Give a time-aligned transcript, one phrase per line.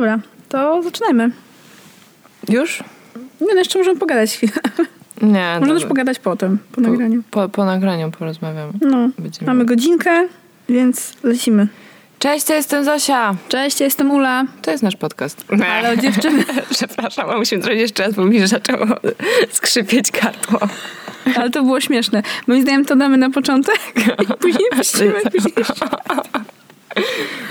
[0.00, 0.18] dobra,
[0.48, 1.30] to zaczynajmy.
[2.48, 2.84] Już?
[3.40, 4.52] Nie, no jeszcze możemy pogadać chwilę.
[5.22, 5.56] Nie.
[5.60, 7.22] Możemy też pogadać potem, po nagraniu.
[7.30, 8.72] Po, po nagraniu porozmawiamy.
[8.80, 10.28] No, Będziemy- mamy godzinkę,
[10.68, 11.68] więc lecimy.
[12.18, 13.34] Cześć, to jestem Zosia.
[13.48, 14.44] Cześć, ja jestem Ula.
[14.62, 15.44] To jest nasz podcast.
[15.72, 16.44] Ale o dziewczyny.
[16.70, 18.86] Przepraszam, a musimy zrobić jeszcze raz, bo mi zaczęło
[19.50, 20.68] skrzypieć gardło.
[21.36, 22.22] Ale to było śmieszne.
[22.46, 23.76] Moim zdaniem to damy na początek
[24.22, 25.54] i później puścimy później.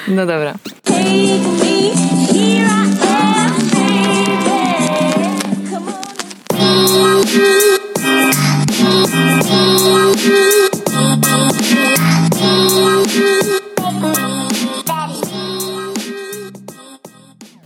[0.08, 0.54] No dobra.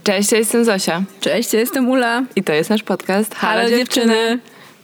[0.04, 1.02] Cześć, ja jestem Zosia.
[1.20, 2.22] Cześć, ja jestem Ula.
[2.36, 3.34] I to jest nasz podcast.
[3.34, 4.38] Halo, dziewczyny.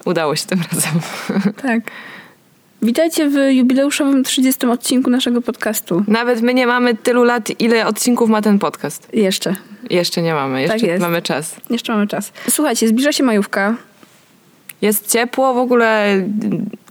[0.05, 1.01] Udało się tym razem.
[1.63, 1.81] Tak.
[2.83, 6.05] Witajcie w jubileuszowym 30 odcinku naszego podcastu.
[6.09, 9.09] Nawet my nie mamy tylu lat, ile odcinków ma ten podcast.
[9.13, 9.55] Jeszcze.
[9.91, 11.57] Jeszcze nie mamy, jeszcze Tak mamy czas.
[11.71, 12.33] Jeszcze mamy czas.
[12.51, 13.77] Słuchajcie, zbliża się majówka.
[14.83, 16.23] Jest ciepło, w ogóle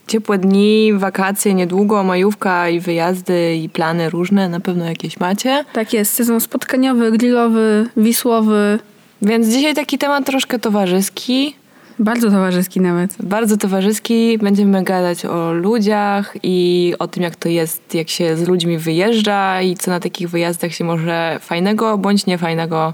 [0.08, 5.66] ciepłe dni, wakacje niedługo, majówka i wyjazdy i plany różne, na pewno jakieś macie.
[5.74, 8.80] Tak jest, sezon spotkaniowy, grillowy, wisłowy.
[9.22, 11.56] Więc dzisiaj taki temat troszkę towarzyski,
[12.00, 13.16] Bardzo towarzyski nawet.
[13.20, 14.38] bardzo towarzyski.
[14.38, 19.62] Będziemy gadać o ludziach i o tym, jak to jest, jak się z ludźmi wyjeżdża
[19.62, 22.94] i co na takich wyjazdach się może fajnego bądź niefajnego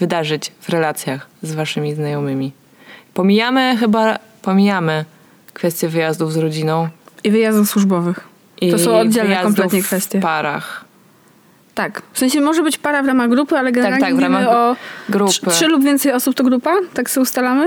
[0.00, 2.52] wydarzyć w relacjach z waszymi znajomymi.
[3.14, 5.04] Pomijamy chyba, pomijamy
[5.52, 6.88] kwestię wyjazdów z rodziną.
[7.24, 8.20] I wyjazdów służbowych.
[8.60, 10.18] I To są oddzielne kompletnie kwestie.
[10.18, 10.84] w parach.
[11.74, 12.02] Tak.
[12.12, 14.76] W sensie może być para w ramach grupy, ale generalnie tak, w mówimy ramach o
[15.08, 15.32] grupy.
[15.32, 16.74] Trzy, trzy lub więcej osób to grupa?
[16.94, 17.66] Tak sobie ustalamy?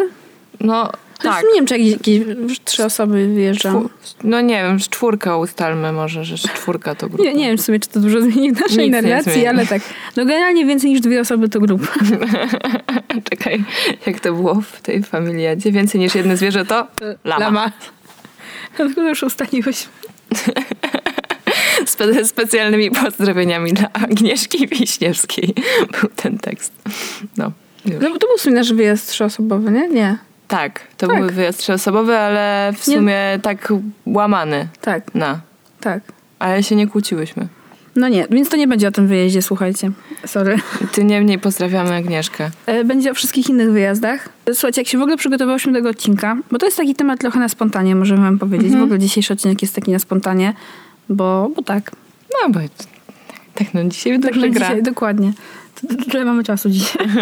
[0.59, 1.23] No Tak.
[1.23, 1.43] tak.
[1.43, 3.89] Nie wiem, czy jakieś, jakieś trzy osoby wyjeżdżają.
[4.23, 7.23] No nie wiem, z czwórkę ustalmy może, że czwórka to grupa.
[7.23, 9.81] Nie, nie wiem w sumie, czy to dużo zmieni w naszej Nic narracji, ale tak.
[10.15, 11.87] No generalnie więcej niż dwie osoby to grupa.
[13.29, 13.63] Czekaj,
[14.05, 15.71] jak to było w tej familiadzie?
[15.71, 16.87] Więcej niż jedno zwierzę to
[17.23, 17.45] lama.
[17.45, 17.71] Lama.
[18.77, 19.87] Dlatego już ustaliłeś.
[21.85, 25.53] Spe- specjalnymi pozdrowieniami dla Agnieszki Wiśniewskiej
[26.01, 26.71] był ten tekst.
[27.37, 27.51] No,
[27.85, 27.95] już.
[28.01, 29.87] No, to był sumie nasz wyjazd trzyosobowy, nie?
[29.87, 30.17] Nie.
[30.47, 31.19] Tak, to Tak.
[31.19, 33.73] był wyjazd trzyosobowy, ale w Nie- sumie tak
[34.05, 35.39] łamany Tak, na.
[35.79, 36.01] tak.
[36.39, 37.47] Ale się nie kłóciłyśmy.
[37.95, 39.91] No nie, więc to nie będzie o tym wyjeździe, słuchajcie.
[40.25, 40.55] Sorry.
[40.91, 42.49] Ty niemniej pozdrawiamy Agnieszkę.
[42.65, 44.29] E, Będzie o wszystkich innych wyjazdach.
[44.53, 47.39] Słuchajcie, jak się w ogóle przygotowałyśmy do tego odcinka, bo to jest taki temat trochę
[47.39, 48.73] na spontanie, możemy wam powiedzieć.
[48.75, 50.53] W ogóle dzisiejszy odcinek jest taki na spontanie,
[51.09, 51.91] bo, bo tak.
[52.43, 52.59] No bo
[53.55, 54.67] tak no dzisiaj Tak dobrze na gra.
[54.67, 55.33] dzisiaj, dokładnie.
[56.11, 57.07] Tyle mamy czasu dzisiaj.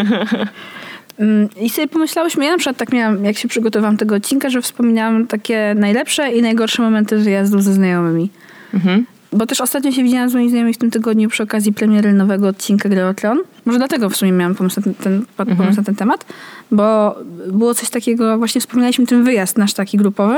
[1.19, 4.61] Mm, I sobie pomyślałyśmy, ja na przykład tak miałam, jak się przygotowałam tego odcinka, że
[4.61, 8.29] wspominałam takie najlepsze i najgorsze momenty wyjazdów ze znajomymi.
[8.73, 9.05] Mhm.
[9.33, 12.47] Bo też ostatnio się widziałam z moimi znajomymi w tym tygodniu przy okazji premiery nowego
[12.47, 13.39] odcinka Gry o Tron.
[13.65, 14.93] Może dlatego w sumie miałam pomysł na ten,
[15.35, 16.25] ten, pomysł na ten temat,
[16.71, 17.15] bo
[17.51, 20.37] było coś takiego, właśnie wspominaliśmy ten wyjazd nasz taki grupowy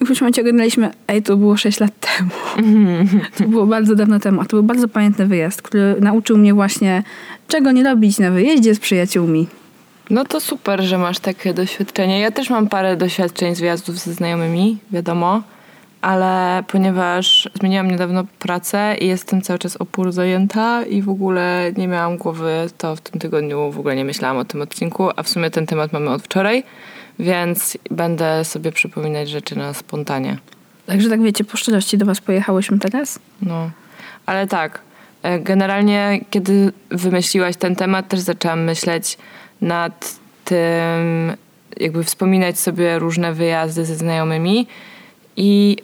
[0.00, 2.30] i w którymś momencie oglądaliśmy, ej, to było 6 lat temu.
[3.38, 7.02] To było bardzo dawno temu, a to był bardzo pamiętny wyjazd, który nauczył mnie właśnie,
[7.48, 9.46] czego nie robić na wyjeździe z przyjaciółmi.
[10.10, 12.20] No to super, że masz takie doświadczenie.
[12.20, 15.42] Ja też mam parę doświadczeń z wyjazdów ze znajomymi, wiadomo,
[16.00, 21.88] ale ponieważ zmieniłam niedawno pracę i jestem cały czas opór zajęta i w ogóle nie
[21.88, 25.28] miałam głowy, to w tym tygodniu w ogóle nie myślałam o tym odcinku, a w
[25.28, 26.64] sumie ten temat mamy od wczoraj,
[27.18, 30.38] więc będę sobie przypominać rzeczy na spontanie.
[30.86, 33.18] Także tak wiecie, po szczerości do was pojechałyśmy teraz.
[33.42, 33.70] No,
[34.26, 34.80] ale tak.
[35.22, 39.18] e, Generalnie, kiedy wymyśliłaś ten temat, też zaczęłam myśleć
[39.60, 41.32] nad tym,
[41.80, 44.66] jakby wspominać sobie różne wyjazdy ze znajomymi.
[45.36, 45.76] I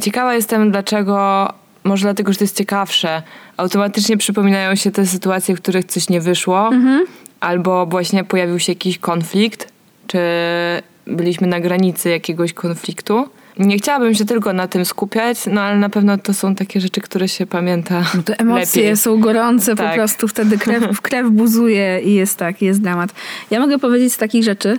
[0.00, 1.48] ciekawa jestem, dlaczego,
[1.84, 3.22] może dlatego, że to jest ciekawsze,
[3.56, 6.70] automatycznie przypominają się te sytuacje, w których coś nie wyszło,
[7.40, 9.72] albo właśnie pojawił się jakiś konflikt,
[10.06, 10.18] czy
[11.06, 13.28] byliśmy na granicy jakiegoś konfliktu.
[13.58, 17.00] Nie chciałabym się tylko na tym skupiać, no ale na pewno to są takie rzeczy,
[17.00, 18.96] które się pamięta No te emocje lepiej.
[18.96, 19.94] są gorące, po Tak.
[19.94, 23.10] prostu wtedy krew, krew buzuje i jest tak, jest dramat.
[23.50, 24.78] Ja mogę powiedzieć z takich rzeczy,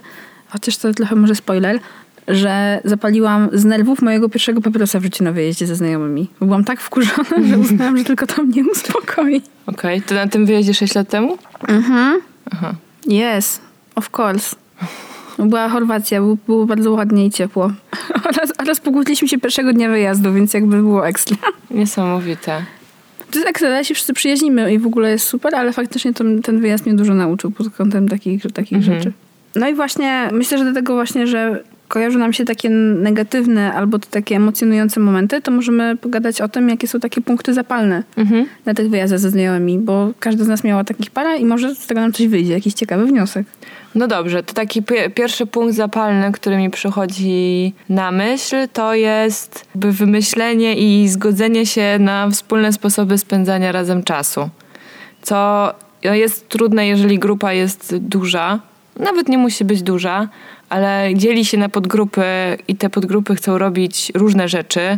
[0.49, 1.79] chociaż to trochę może spoiler,
[2.27, 6.29] że zapaliłam z nerwów mojego pierwszego papierosa w życiu na wyjeździe ze znajomymi.
[6.41, 9.41] Byłam tak wkurzona, że uznałam, że tylko to mnie uspokoi.
[9.65, 11.37] Okej, to na tym wyjeździe 6 lat temu?
[11.67, 12.21] Mhm.
[12.51, 12.73] Aha.
[13.37, 13.59] Yes,
[13.95, 14.55] of course.
[15.39, 17.71] Była Chorwacja, było, było bardzo ładnie i ciepło.
[18.29, 21.37] Oraz, oraz pogódliśmy się pierwszego dnia wyjazdu, więc jakby było ekstra.
[21.71, 22.61] Niesamowite.
[23.31, 26.59] To jest ekstra, się wszyscy przyjaźnimy i w ogóle jest super, ale faktycznie ten, ten
[26.61, 28.97] wyjazd mnie dużo nauczył pod kątem takich, takich Mhm.
[28.97, 29.11] rzeczy.
[29.55, 33.99] No i właśnie myślę, że do tego właśnie, że kojarzą nam się takie negatywne albo
[33.99, 38.45] takie emocjonujące momenty, to możemy pogadać o tym, jakie są takie punkty zapalne Mhm.
[38.65, 41.87] na tych wyjazdach ze znajomymi, bo każda z nas miała takich parę i może z
[41.87, 43.45] tego nam coś wyjdzie, jakiś ciekawy wniosek.
[43.95, 49.65] No dobrze, to taki pie- pierwszy punkt zapalny, który mi przychodzi na myśl, to jest
[49.75, 54.49] wymyślenie i zgodzenie się na wspólne sposoby spędzania razem czasu.
[55.21, 55.71] Co
[56.03, 58.59] no, jest trudne, jeżeli grupa jest duża.
[58.99, 60.27] Nawet nie musi być duża,
[60.69, 62.23] ale dzieli się na podgrupy
[62.67, 64.97] i te podgrupy chcą robić różne rzeczy.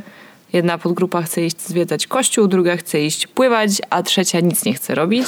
[0.54, 4.96] Jedna podgrupa chce iść zwiedzać kościół, druga chce iść pływać, a trzecia nic nie chce
[4.96, 5.28] robić.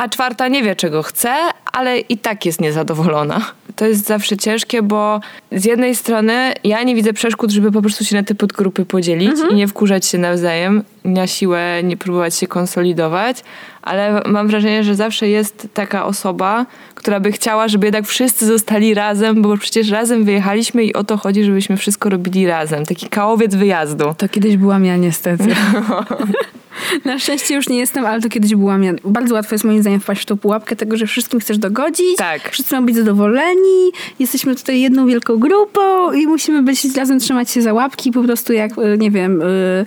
[0.00, 1.34] A czwarta nie wie, czego chce,
[1.72, 3.40] ale i tak jest niezadowolona.
[3.76, 5.20] To jest zawsze ciężkie, bo
[5.52, 9.32] z jednej strony ja nie widzę przeszkód, żeby po prostu się na te podgrupy podzielić
[9.50, 13.44] i nie wkurzać się nawzajem, na siłę nie próbować się konsolidować,
[13.82, 16.66] ale mam wrażenie, że zawsze jest taka osoba,
[17.00, 21.16] która by chciała, żeby jednak wszyscy zostali razem, bo przecież razem wyjechaliśmy i o to
[21.16, 22.86] chodzi, żebyśmy wszystko robili razem.
[22.86, 24.14] Taki kałowiec wyjazdu.
[24.18, 25.44] To kiedyś byłam ja niestety.
[27.04, 28.92] Na szczęście już nie jestem, ale to kiedyś byłam ja.
[29.04, 32.16] Bardzo łatwo jest moim zdaniem wpaść w tą pułapkę tego, że wszystkim chcesz dogodzić.
[32.16, 32.50] Tak.
[32.50, 33.92] Wszyscy mają być zadowoleni.
[34.18, 38.52] Jesteśmy tutaj jedną wielką grupą i musimy być razem trzymać się za łapki po prostu
[38.52, 39.86] jak, y, nie wiem, y,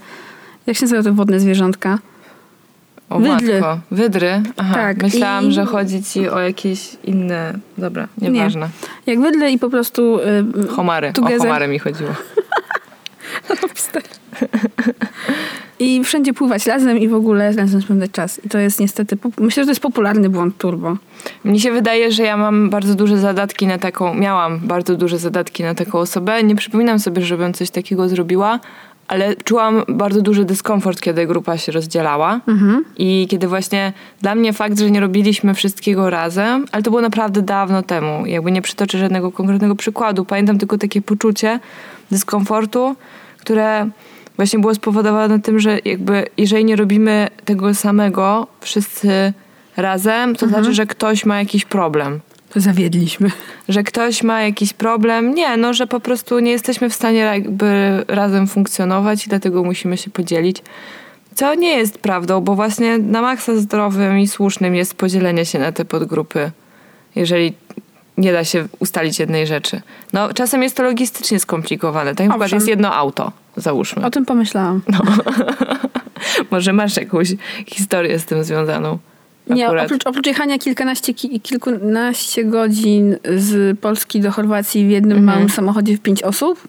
[0.68, 2.00] jak się nazywa to wodne zwierzątka?
[3.10, 3.54] O Wydry.
[3.60, 3.80] matko.
[3.92, 4.42] Wydry?
[4.58, 7.54] Aha, Tak, myślałam, i- że chodzi ci o jakieś inne...
[7.78, 8.70] Dobra, nieważne.
[9.06, 10.20] Jak wydle i po prostu...
[10.64, 11.14] y, Homary.
[11.14, 11.38] Together.
[11.40, 12.10] O homary mi chodziło.
[15.80, 18.42] I wszędzie pływać razem i w ogóle razem spędzać czas.
[18.46, 19.18] I to jest niestety...
[19.40, 20.98] Myślę, że to jest popularny błąd turbo.
[21.44, 24.14] Mnie się wydaje, że ja mam bardzo duże zadatki na taką...
[24.14, 26.44] Miałam bardzo duże zadatki na taką osobę.
[26.44, 28.60] Nie przypominam sobie, żebym coś takiego zrobiła,
[29.08, 32.40] ale czułam bardzo duży dyskomfort, kiedy grupa się rozdzielała.
[32.98, 37.42] I kiedy właśnie dla mnie fakt, że nie robiliśmy wszystkiego razem, ale to było naprawdę
[37.42, 38.26] dawno temu.
[38.26, 40.26] Jakby nie przytoczę żadnego konkretnego przykładu.
[40.26, 41.60] Pamiętam tylko takie poczucie
[42.12, 42.96] dyskomfortu,
[43.38, 43.90] które
[44.36, 49.34] właśnie było spowodowane tym, że jakby jeżeli nie robimy tego samego wszyscy
[49.78, 52.20] razem, to znaczy, że ktoś ma jakiś problem.
[52.56, 53.32] Zawiedliśmy.
[53.70, 55.36] Że ktoś ma jakiś problem.
[55.36, 59.98] Nie, no, że po prostu nie jesteśmy w stanie jakby razem funkcjonować i dlatego musimy
[59.98, 60.58] się podzielić.
[61.36, 65.72] Co nie jest prawdą, bo właśnie na maksa zdrowym i słusznym jest podzielenie się na
[65.72, 66.52] te podgrupy,
[67.16, 67.54] jeżeli
[68.18, 69.82] nie da się ustalić jednej rzeczy.
[70.14, 72.16] No, czasem jest to logistycznie skomplikowane.
[72.16, 72.58] Tak Owszem.
[72.58, 74.06] jest jedno auto, załóżmy.
[74.06, 74.82] O tym pomyślałam.
[76.52, 77.28] Może masz jakąś
[77.68, 78.98] historię z tym związaną?
[79.48, 79.86] Nie, Akurat.
[79.86, 85.36] oprócz, oprócz jechania kilkanaście, ki, kilkunaście godzin z Polski do Chorwacji w jednym Mhm.
[85.38, 86.68] małym samochodzie w pięć osób,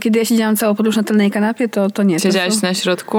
[0.00, 2.16] kiedy ja siedziałam całą podróż na tylnej kanapie, to, to nie.
[2.16, 3.18] to Siedziałaś są- na środku?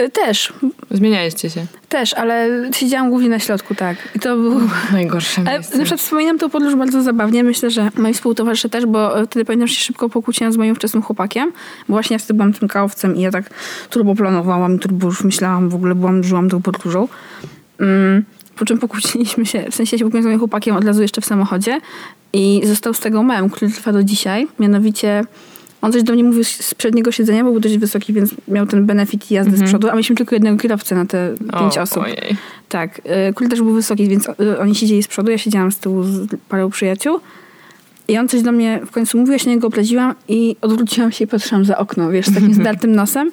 [0.00, 0.52] Y, Też,
[0.90, 1.66] Zmienialiście się.
[1.88, 3.96] też, ale siedziałam głównie na środku, tak.
[4.14, 4.60] I to było...
[4.92, 5.78] Najgorsze Ale miejsce.
[5.78, 7.44] na przykład wspominam tą podróż bardzo zabawnie.
[7.44, 10.74] Myślę, że moi współtowarzysze też, bo e, wtedy pamiętam, że się szybko pokłóciłam z moim
[10.74, 11.52] wczesnym chłopakiem,
[11.88, 13.50] bo właśnie ja wtedy byłam tym kałowcem i ja tak
[13.90, 17.08] turbo planowałam i turbo już myślałam, w ogóle byłam, żyłam tą podróżą.
[17.78, 18.24] Mm,
[18.56, 21.24] po czym pokłóciliśmy się, w sensie się pokłóciłam z moim chłopakiem od razu jeszcze w
[21.24, 21.80] samochodzie
[22.32, 24.48] i został z tego mem, który trwa do dzisiaj.
[24.58, 25.24] Mianowicie
[25.82, 28.86] on coś do mnie mówił z przedniego siedzenia, bo był dość wysoki, więc miał ten
[28.86, 32.02] benefit jazdy z przodu, a mieliśmy tylko jednego kierowcę na te pięć O, osób.
[32.02, 32.36] Ojej.
[32.68, 35.78] Tak, y, król też był wysoki, więc y, oni siedzieli z przodu, ja siedziałam z
[35.78, 37.20] tyłu z parą przyjaciół.
[38.08, 41.12] I on coś do mnie w końcu mówił, ja się na niego obraziłam i odwróciłam
[41.12, 43.30] się i patrzyłam za okno, wiesz, z takim zdartym nosem.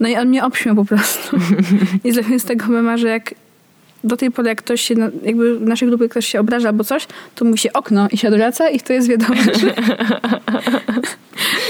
[0.00, 1.36] No i on mnie obśmiał po prostu.
[2.04, 3.34] I zrobiłem z tego mema, że jak
[4.04, 7.06] do tej pory, jak ktoś się, jakby w naszej grupie ktoś się obraża albo coś,
[7.34, 9.74] to mówi się okno i się odwraca i to jest wiadomo, że,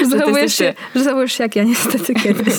[0.10, 2.54] zachowujesz się, że zachowujesz się jak ja niestety kiedyś.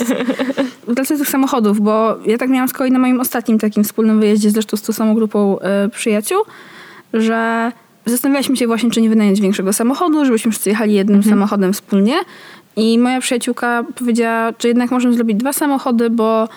[0.87, 4.19] Wracając do tych samochodów, bo ja tak miałam z kolei na moim ostatnim takim wspólnym
[4.19, 6.43] wyjeździe, zresztą z tą samą grupą e, przyjaciół,
[7.13, 7.71] że
[8.05, 12.15] zastanawialiśmy się właśnie, czy nie wynająć większego samochodu, żebyśmy wszyscy jechali jednym samochodem wspólnie.
[12.75, 16.49] I moja przyjaciółka powiedziała, że jednak możemy zrobić dwa samochody, bo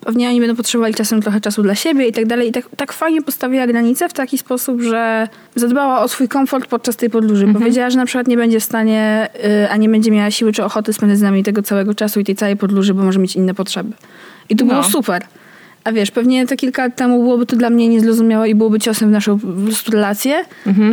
[0.00, 2.48] pewnie oni będą potrzebowali czasem trochę czasu dla siebie i tak dalej.
[2.48, 6.96] I tak, tak fajnie postawiła granicę w taki sposób, że zadbała o swój komfort podczas
[6.96, 7.46] tej podróży.
[7.52, 9.28] Powiedziała, że na przykład nie będzie w stanie,
[9.64, 12.24] y, a nie będzie miała siły czy ochoty spędzać z nami tego całego czasu i
[12.24, 13.92] tej całej podróży, bo może mieć inne potrzeby.
[14.48, 14.70] I to No.
[14.70, 15.22] było super.
[15.84, 19.08] A wiesz, pewnie te kilka lat temu byłoby to dla mnie niezrozumiałe i byłoby ciosem
[19.08, 19.38] w naszą
[19.92, 20.44] relację.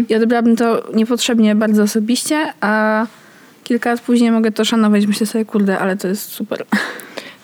[0.09, 3.05] I odebrałabym to niepotrzebnie bardzo osobiście, a
[3.63, 5.07] kilka lat później mogę to szanować.
[5.07, 6.65] Myślę sobie, kurde, ale to jest super.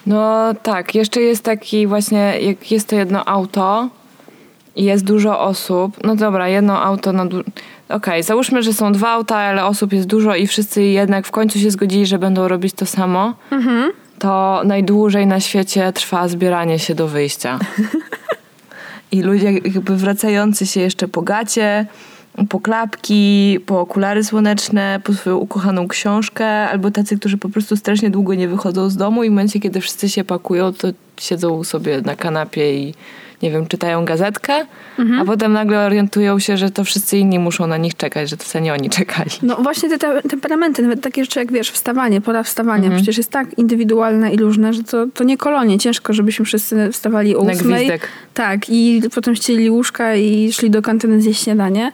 [0.06, 3.90] No tak, jeszcze jest taki właśnie, jak jest to jedno auto
[4.76, 7.44] i jest dużo osób, no dobra, jedno auto na du-
[7.90, 11.60] Okej, załóżmy, że są dwa auta, ale osób jest dużo i wszyscy jednak w końcu
[11.60, 13.34] się zgodzili, że będą robić to samo,
[14.20, 17.60] to najdłużej na świecie trwa zbieranie się do wyjścia.
[19.12, 21.86] I ludzie jakby wracający się jeszcze po gacie,
[22.50, 28.10] po klapki, po okulary słoneczne, po swoją ukochaną książkę, albo tacy, którzy po prostu strasznie
[28.10, 30.88] długo nie wychodzą z domu i w momencie, kiedy wszyscy się pakują, to
[31.18, 32.94] siedzą sobie na kanapie i
[33.42, 34.66] nie wiem, czytają gazetkę,
[35.20, 38.44] a potem nagle orientują się, że to wszyscy inni muszą na nich czekać, że to
[38.44, 39.30] wcale nie oni czekali.
[39.42, 43.32] No właśnie te, te temperamenty, nawet takie rzeczy jak wiesz, wstawanie, pora wstawania, przecież jest
[43.32, 45.80] tak indywidualne i różne, że to, to nie kolonie.
[45.80, 47.92] Ciężko, żebyśmy wszyscy wstawali o ósmej.
[48.34, 51.92] Tak, i potem ścieli łóżka i szli do kantyny zjeść śniadanie.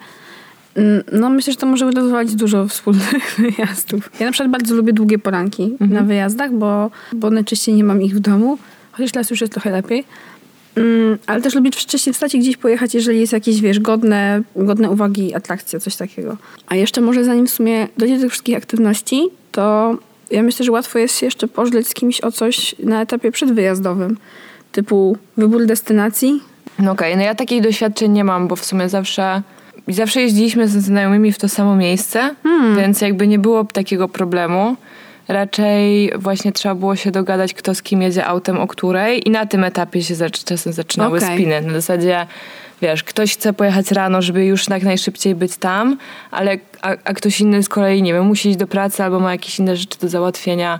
[1.11, 4.09] No myślę, że to może rozwalić dużo wspólnych wyjazdów.
[4.19, 8.15] Ja na przykład bardzo lubię długie poranki na wyjazdach, bo, bo najczęściej nie mam ich
[8.15, 8.57] w domu,
[8.91, 10.03] chociaż teraz już jest trochę lepiej.
[10.75, 14.89] Mm, ale też lubię wcześniej wstać i gdzieś pojechać, jeżeli jest jakieś, wiesz, godne, godne
[14.89, 16.37] uwagi atrakcja, coś takiego.
[16.67, 19.97] A jeszcze może zanim w sumie dojdzie do tych wszystkich aktywności, to
[20.31, 24.17] ja myślę, że łatwo jest się jeszcze pożleć z kimś o coś na etapie przedwyjazdowym.
[24.71, 26.41] Typu wybór destynacji.
[26.79, 29.41] No okej, no ja takich doświadczeń nie mam, bo w sumie zawsze
[29.89, 32.35] zawsze jeździliśmy ze znajomymi w to samo miejsce,
[32.77, 34.75] więc jakby nie było takiego problemu.
[35.27, 39.45] Raczej właśnie trzeba było się dogadać, kto z kim jedzie autem, o której i na
[39.45, 40.15] tym etapie się
[40.45, 41.35] czasem zaczynały Okej.
[41.35, 41.61] spiny.
[41.61, 42.27] Na zasadzie,
[42.81, 45.97] wiesz, ktoś chce pojechać rano, żeby już jak najszybciej być tam,
[46.31, 49.31] ale a, a ktoś inny z kolei, nie wiem, musi iść do pracy albo ma
[49.31, 50.79] jakieś inne rzeczy do załatwienia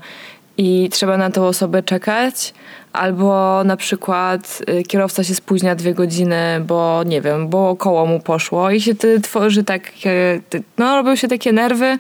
[0.60, 2.54] i trzeba na tą osobę czekać,
[2.94, 8.20] albo na przykład y, kierowca się spóźnia dwie godziny, bo nie wiem, bo koło mu
[8.20, 10.42] poszło i się ty tworzy takie,
[10.78, 11.98] no robią się takie nerwy,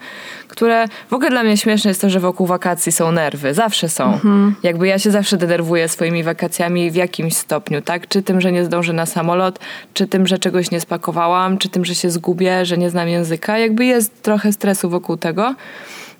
[0.47, 4.19] które w ogóle dla mnie śmieszne jest to, że wokół wakacji są nerwy, zawsze są.
[4.63, 8.07] Jakby ja się zawsze denerwuję swoimi wakacjami w jakimś stopniu, tak?
[8.07, 9.59] Czy tym, że nie zdążę na samolot,
[9.93, 13.57] czy tym, że czegoś nie spakowałam, czy tym, że się zgubię, że nie znam języka.
[13.57, 15.55] Jakby jest trochę stresu wokół tego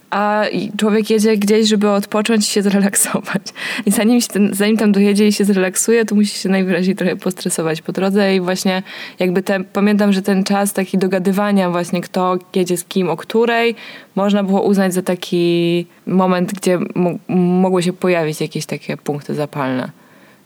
[0.09, 0.43] a
[0.77, 3.41] człowiek jedzie gdzieś, żeby odpocząć i się zrelaksować.
[3.85, 7.81] I zanim, ten, zanim tam dojedzie i się zrelaksuje, to musi się najwyraźniej trochę postresować
[7.81, 8.83] po drodze i właśnie
[9.19, 13.75] jakby pamiętam, że ten czas taki dogadywania właśnie kto jedzie z kim, o której,
[14.15, 19.89] można było uznać za taki moment, gdzie mo- mogły się pojawić jakieś takie punkty zapalne,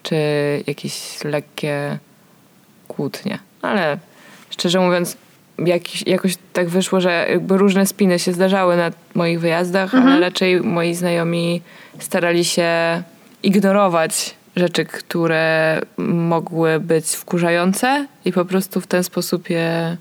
[0.03, 0.15] czy
[0.67, 1.97] jakieś lekkie
[2.87, 3.39] kłótnie.
[3.61, 3.97] Ale
[4.49, 5.17] szczerze mówiąc,
[5.57, 10.61] jakiś, jakoś tak wyszło, że jakby różne spiny się zdarzały na moich wyjazdach, ale raczej
[10.61, 11.61] moi znajomi
[11.99, 12.69] starali się
[13.43, 19.97] ignorować rzeczy, które mogły być wkurzające i po prostu w ten sposób je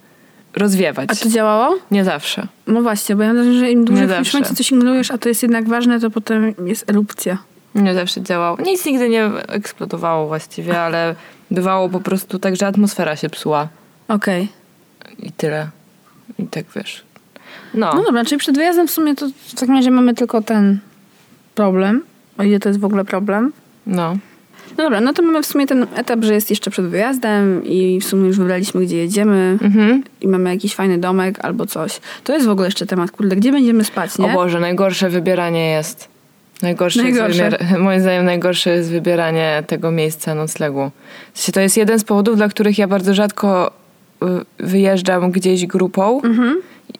[0.57, 1.09] rozwiewać.
[1.13, 1.79] A to działało?
[1.91, 2.47] Nie zawsze.
[2.67, 5.29] No właśnie, bo ja myślę, że im dłużej w którymś momencie coś ignorujesz, a to
[5.29, 7.39] jest jednak ważne, to potem jest erupcja.
[7.75, 8.57] Nie zawsze działało.
[8.67, 11.15] Nic nigdy nie eksplodowało właściwie, ale
[11.51, 13.69] bywało po prostu tak, że atmosfera się psuła
[14.09, 14.49] Okej.
[15.19, 15.69] I tyle.
[16.39, 17.03] I tak wiesz.
[17.75, 20.79] No, No dobra, czyli przed wyjazdem w sumie to w takim razie mamy tylko ten
[21.55, 22.03] problem,
[22.39, 23.53] o ile to jest w ogóle problem.
[23.87, 24.17] no.
[24.79, 28.01] No dobra, no to mamy w sumie ten etap, że jest jeszcze przed wyjazdem i
[28.01, 30.03] w sumie już wybraliśmy, gdzie jedziemy Mhm.
[30.21, 32.01] i mamy jakiś fajny domek albo coś.
[32.25, 34.27] To jest w ogóle jeszcze temat, kurde, gdzie będziemy spać, nie?
[34.33, 36.09] O Boże, najgorsze wybieranie jest.
[36.63, 37.45] Najgorsze, Najgorsze.
[37.61, 40.91] Jest moim zdaniem najgorsze jest wybieranie tego miejsca noclegu.
[41.33, 43.73] W sensie to jest jeden z powodów, dla których ja bardzo rzadko
[44.59, 46.21] wyjeżdżam gdzieś grupą.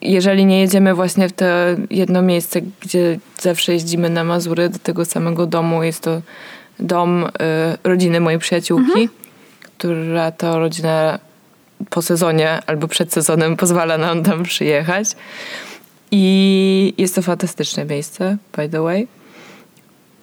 [0.01, 1.45] Jeżeli nie jedziemy właśnie w to
[1.89, 5.83] jedno miejsce, gdzie zawsze jeździmy na Mazury do tego samego domu.
[5.83, 6.21] Jest to
[6.79, 7.29] dom y,
[7.83, 9.09] rodziny mojej przyjaciółki,
[9.61, 11.19] która to rodzina
[11.89, 15.07] po sezonie albo przed sezonem pozwala nam tam przyjechać.
[16.11, 19.07] I jest to fantastyczne miejsce, by the way.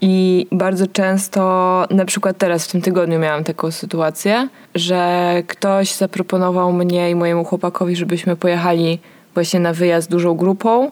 [0.01, 6.73] I bardzo często, na przykład teraz w tym tygodniu miałam taką sytuację, że ktoś zaproponował
[6.73, 8.99] mnie i mojemu chłopakowi, żebyśmy pojechali
[9.35, 10.91] właśnie na wyjazd dużą grupą.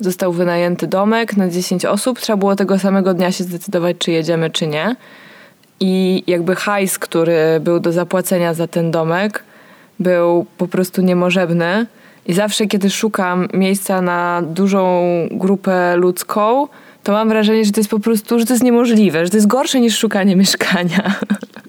[0.00, 2.20] Został wynajęty domek na 10 osób.
[2.20, 4.96] Trzeba było tego samego dnia się zdecydować, czy jedziemy, czy nie.
[5.80, 9.44] I jakby hajs, który był do zapłacenia za ten domek,
[10.00, 11.86] był po prostu niemożebny.
[12.26, 16.68] I zawsze, kiedy szukam miejsca na dużą grupę ludzką,
[17.08, 19.46] to mam wrażenie, że to jest po prostu, że to jest niemożliwe, że to jest
[19.46, 21.14] gorsze niż szukanie mieszkania.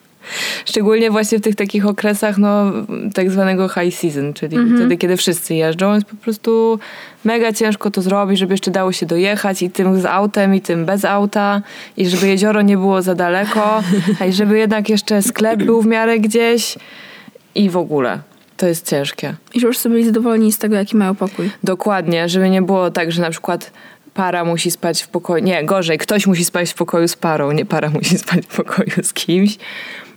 [0.66, 2.72] Szczególnie właśnie w tych takich okresach, no,
[3.14, 6.80] tak zwanego high season, czyli wtedy, kiedy wszyscy jeżdżą, jest po prostu
[7.24, 10.86] mega ciężko to zrobić, żeby jeszcze dało się dojechać i tym z autem, i tym
[10.86, 11.62] bez auta,
[11.98, 13.84] i żeby jezioro nie było za daleko,
[14.20, 16.78] a i żeby jednak jeszcze sklep był w miarę gdzieś
[17.56, 18.20] i w ogóle.
[18.58, 19.36] To jest ciężkie.
[19.54, 21.50] I że już sobie byli zadowoleni z tego, jaki mają pokój.
[21.64, 23.72] Dokładnie, żeby nie było tak, że na przykład
[24.20, 25.44] para musi spać w pokoju.
[25.44, 29.04] Nie, gorzej, ktoś musi spać w pokoju z parą, nie para musi spać w pokoju
[29.04, 29.58] z kimś.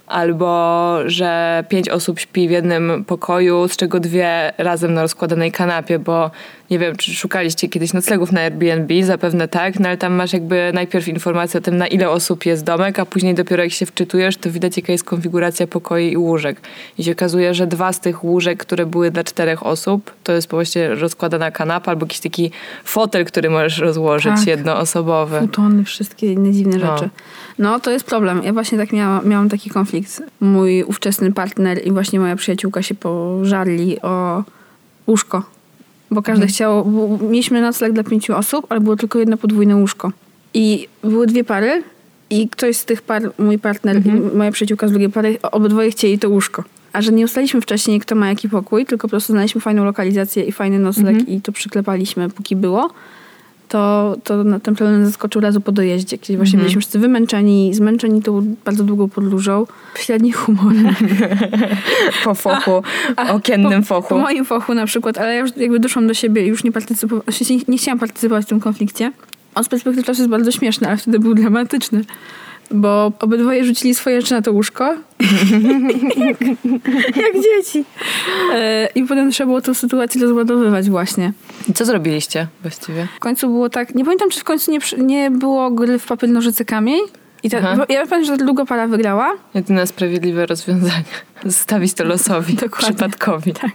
[0.07, 5.99] Albo że pięć osób śpi w jednym pokoju, z czego dwie razem na rozkładanej kanapie,
[5.99, 6.31] bo
[6.73, 10.71] nie wiem, czy szukaliście kiedyś noclegów na Airbnb, zapewne tak, no ale tam masz jakby
[10.75, 14.37] najpierw informację o tym, na ile osób jest domek, a później dopiero jak się wczytujesz,
[14.37, 16.61] to widać jaka jest konfiguracja pokoi i łóżek.
[16.99, 20.51] I się okazuje, że dwa z tych łóżek, które były dla czterech osób, to jest
[20.51, 22.51] właśnie rozkładana kanapa albo jakiś taki
[22.85, 24.47] fotel, który możesz rozłożyć, Tak.
[24.47, 25.41] jednoosobowy.
[25.41, 26.97] Futony, wszystkie inne dziwne No.
[26.99, 27.11] rzeczy.
[27.59, 28.43] No, to jest problem.
[28.45, 30.23] Ja właśnie tak miałam, miałam taki konflikt.
[30.41, 34.43] Mój ówczesny partner i właśnie moja przyjaciółka się pożarli o
[35.07, 35.43] łóżko.
[36.13, 36.85] Bo każde chciało...
[36.85, 40.13] bo Mieliśmy nocleg dla pięciu osób, ale było tylko jedno podwójne łóżko.
[40.55, 41.83] I były dwie pary
[42.31, 46.19] i ktoś z tych par, mój partner i moja przyjaciółka z drugiej pary, obydwoje chcieli
[46.19, 46.65] to łóżko.
[46.93, 50.45] A że nie ustaliliśmy wcześniej, kto ma jaki pokój, tylko po prostu znaleźliśmy fajną lokalizację
[50.45, 52.91] i fajny nocleg i to przyklepaliśmy, póki było,
[53.73, 58.23] to, to na ten problem zaskoczył razu po dojeździe, kiedy właśnie byliśmy wszyscy wymęczeni, zmęczeni
[58.23, 59.67] tą bardzo długą podróżą.
[59.99, 60.73] Średni humor.
[62.25, 62.83] Po fochu,
[63.31, 64.09] okiennym po, fochu.
[64.09, 66.73] Po moim fochu na przykład, ale ja już jakby doszłam do siebie i już nie
[66.73, 69.13] partycypowałam, nie, nie chciałam partycypować w tym konflikcie.
[69.55, 72.05] On z perspektywy czasu jest bardzo śmieszny, ale wtedy był dramatyczny.
[72.75, 74.85] Bo obydwoje rzucili swoje rzeczy na to łóżko.
[76.17, 76.41] jak,
[77.25, 77.85] jak dzieci.
[78.53, 81.33] E, I potem trzeba było tę sytuację rozładowywać właśnie.
[81.69, 83.09] I co zrobiliście właściwie?
[83.17, 86.31] W końcu było tak, nie pamiętam, czy w końcu nie, nie było gry w papier,
[86.31, 87.01] nożyce, kamień.
[87.45, 89.33] I ta, ja pamiętam, że ta druga para wygrała.
[89.55, 91.05] Jedyne sprawiedliwe rozwiązanie.
[91.45, 92.89] Zostawić to losowi, Dokładnie.
[92.89, 93.53] przypadkowi.
[93.53, 93.71] Tak.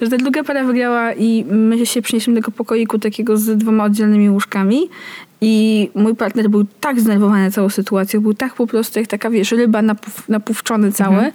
[0.00, 3.84] Że ta druga para wygrała i my się przenieśliśmy do tego pokoiku takiego z dwoma
[3.84, 4.88] oddzielnymi łóżkami.
[5.40, 9.52] I mój partner był tak zdenerwowany całą sytuacją, był tak po prostu jak taka, wiesz,
[9.52, 11.32] ryba napów, napówczony cały,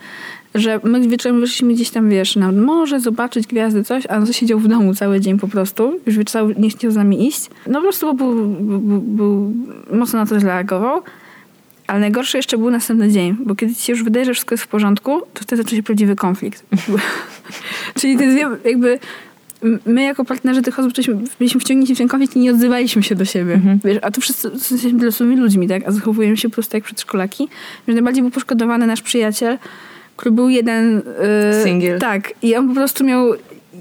[0.55, 4.59] że my wieczorem wyszliśmy gdzieś tam, wiesz, na morze, zobaczyć gwiazdy, coś, a on siedział
[4.59, 5.99] w domu cały dzień po prostu.
[6.05, 7.49] Już wieczorem nie chciał z nami iść.
[7.67, 9.53] No po prostu był, był, był, był
[9.91, 11.01] mocno na to zareagował.
[11.87, 14.63] Ale najgorszy jeszcze był następny dzień, bo kiedy ci się już wydaje, że wszystko jest
[14.63, 16.65] w porządku, to wtedy zaczyna się prawdziwy konflikt.
[17.99, 18.99] Czyli te dwie, jakby
[19.85, 23.25] my jako partnerzy tych osób byliśmy, byliśmy wciągnięci w konflikt i nie odzywaliśmy się do
[23.25, 23.59] siebie.
[23.83, 25.87] Wiesz, a tu wszyscy jesteśmy losowymi ludźmi, tak?
[25.87, 27.47] A zachowujemy się po prostu jak przedszkolaki.
[27.87, 29.57] Najbardziej był poszkodowany nasz przyjaciel,
[30.15, 30.95] który był jeden...
[30.95, 31.99] Yy, Single.
[31.99, 32.33] Tak.
[32.41, 33.33] I on po prostu miał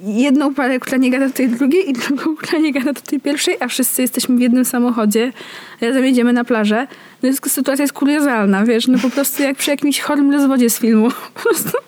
[0.07, 3.21] jedną parę, która nie gada do tej drugiej i drugą, która nie gada do tej
[3.21, 5.33] pierwszej, a wszyscy jesteśmy w jednym samochodzie.
[5.81, 6.87] Razem jedziemy na plażę.
[7.23, 10.79] No jest, sytuacja jest kuriozalna, wiesz, no po prostu jak przy jakimś chorym rozwodzie z
[10.79, 11.09] filmu.
[11.35, 11.79] Po prostu.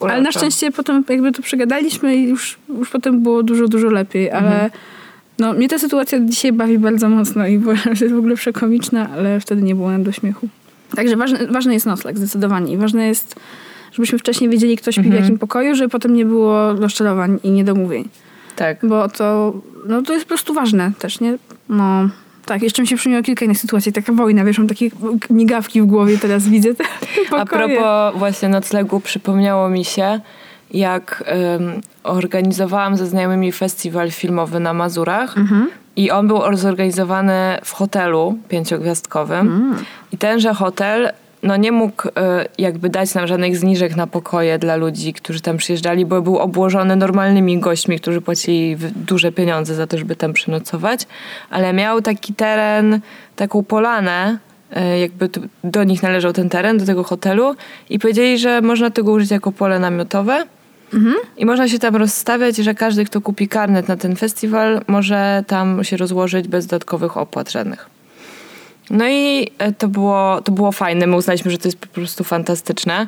[0.00, 4.30] Ale na szczęście potem jakby to przegadaliśmy i już, już potem było dużo, dużo lepiej,
[4.30, 4.70] ale
[5.38, 9.40] no, mnie ta sytuacja dzisiaj bawi bardzo mocno i że jest w ogóle przekomiczna, ale
[9.40, 10.48] wtedy nie było nam do śmiechu.
[10.96, 12.72] Także ważny, ważny jest nocleg, zdecydowanie.
[12.72, 13.34] I ważne jest,
[13.92, 18.08] żebyśmy wcześniej wiedzieli, kto śpi w jakim pokoju, żeby potem nie było rozczarowań i niedomówień.
[18.56, 18.86] Tak.
[18.86, 19.52] Bo to,
[19.86, 21.38] no, to jest po prostu ważne też, nie?
[21.68, 22.08] No,
[22.48, 22.62] tak.
[22.62, 23.92] Jeszcze mi się przypomniało kilka innych sytuacji.
[23.92, 24.90] Taka wojna, wiesz, mam takie
[25.30, 26.74] migawki w głowie teraz widzę.
[26.74, 26.84] Te
[27.38, 30.20] A propos właśnie noclegu, przypomniało mi się,
[30.70, 35.34] jak em, organizowałam ze znajomymi festiwal filmowy na Mazurach
[35.96, 39.74] i on był zorganizowany w hotelu pięciogwiazdkowym
[40.12, 44.76] i tenże hotel no nie mógł e, jakby dać nam żadnych zniżek na pokoje dla
[44.76, 49.98] ludzi, którzy tam przyjeżdżali, bo był obłożony normalnymi gośćmi, którzy płacili duże pieniądze za to,
[49.98, 51.06] żeby tam przenocować,
[51.50, 53.00] ale miał taki teren,
[53.36, 54.38] taką polanę,
[54.72, 55.28] e, jakby
[55.64, 57.54] do nich należał ten teren, do tego hotelu
[57.90, 60.44] i powiedzieli, że można tego użyć jako pole namiotowe
[61.36, 65.84] i można się tam rozstawiać, że każdy, kto kupi karnet na ten festiwal, może tam
[65.84, 67.97] się rozłożyć bez dodatkowych opłat żadnych.
[68.90, 71.06] No i e, to było, to było fajne.
[71.06, 73.06] My uznaliśmy, że to jest po prostu fantastyczne.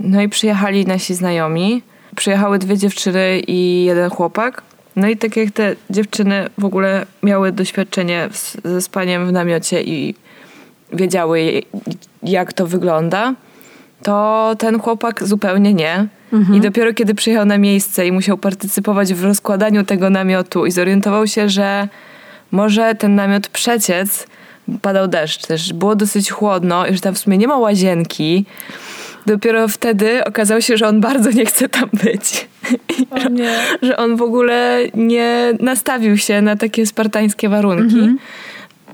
[0.00, 1.82] No i przyjechali nasi znajomi.
[2.16, 4.62] Przyjechały dwie dziewczyny i jeden chłopak.
[4.96, 8.28] No i tak jak te dziewczyny w ogóle miały doświadczenie
[8.64, 10.14] ze spaniem w namiocie i
[10.92, 11.62] wiedziały,
[12.22, 13.34] jak to wygląda,
[14.02, 16.06] to ten chłopak zupełnie nie.
[16.54, 21.26] I dopiero kiedy przyjechał na miejsce i musiał partycypować w rozkładaniu tego namiotu i zorientował
[21.26, 21.88] się, że
[22.50, 24.26] może ten namiot przeciec,
[24.82, 28.44] padał deszcz też, było dosyć chłodno i że tam w sumie nie ma łazienki.
[29.26, 32.48] Dopiero wtedy okazało się, że on bardzo nie chce tam być.
[33.30, 33.58] Nie.
[33.82, 38.08] że on w ogóle nie nastawił się na takie spartańskie warunki.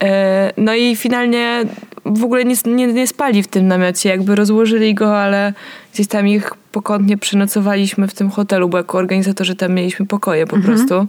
[0.02, 1.62] E, No i finalnie
[2.04, 5.52] w ogóle nie, nie, nie spali w tym namiocie, jakby rozłożyli go, ale
[5.94, 10.58] gdzieś tam ich pokątnie przenocowaliśmy w tym hotelu, bo jako organizatorzy tam mieliśmy pokoje po
[10.58, 11.06] prostu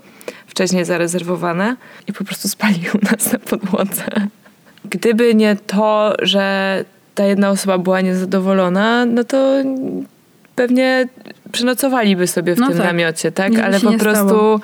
[0.48, 1.76] wcześniej zarezerwowane
[2.08, 4.04] i po prostu spali u nas na podłodze.
[4.86, 9.54] Gdyby nie to, że ta jedna osoba była niezadowolona, no to
[10.56, 11.08] pewnie
[11.52, 12.86] przenocowaliby sobie w No tym tak.
[12.88, 13.54] namiocie, tak?
[13.54, 14.60] By Ale po nie prostu stało.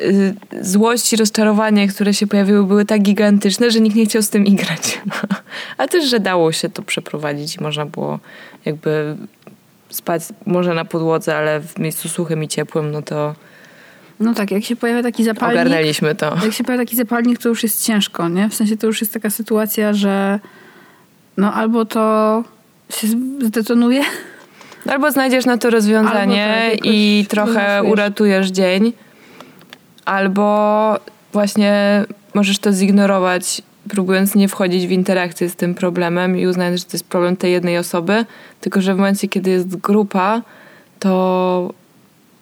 [0.00, 4.30] y, złość i rozczarowanie, które się pojawiły, były tak gigantyczne, że nikt nie chciał z
[4.30, 5.00] tym igrać.
[5.78, 8.18] A też, że dało się to przeprowadzić i można było
[8.64, 9.16] jakby
[9.90, 13.34] spać może na podłodze, ale w miejscu suchym i ciepłym, no to
[14.20, 16.36] No tak, jak się pojawia taki zapalnik, Ogarnęliśmy to.
[16.44, 18.48] jak się pojawia taki zapalnik, to już jest ciężko, nie?
[18.48, 20.40] W sensie to już jest taka sytuacja, że
[21.36, 22.44] no albo to
[22.90, 23.06] się
[23.42, 24.02] zdetonuje,
[24.86, 28.92] Albo znajdziesz na to rozwiązanie tak, i trochę uratujesz dzień,
[30.04, 30.96] albo
[31.32, 36.84] właśnie możesz to zignorować, próbując nie wchodzić w interakcję z tym problemem i uznać, że
[36.84, 38.24] to jest problem tej jednej osoby,
[38.60, 40.42] tylko że w momencie, kiedy jest grupa,
[40.98, 41.74] to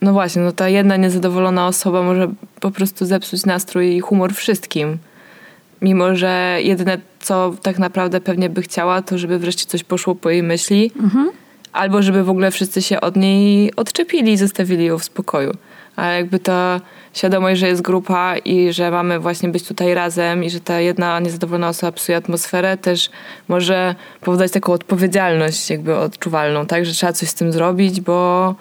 [0.03, 2.29] no właśnie, no ta jedna niezadowolona osoba może
[2.61, 4.99] po prostu zepsuć nastrój i humor wszystkim.
[5.83, 10.31] Mimo, że jedyne, co tak naprawdę pewnie by chciała, to żeby wreszcie coś poszło po
[10.31, 10.91] jej myśli,
[11.73, 15.53] albo żeby w ogóle wszyscy się od niej odczepili i zostawili ją w spokoju.
[15.97, 16.81] Ale jakby ta
[17.13, 21.21] świadomość, że jest grupa i że mamy właśnie być tutaj razem i że ta jedna
[21.21, 23.11] niezadowolona osoba psuje atmosferę, też
[23.49, 26.87] może powodować taką odpowiedzialność jakby odczuwalną, tak?
[26.87, 28.55] Że trzeba coś z tym zrobić, bo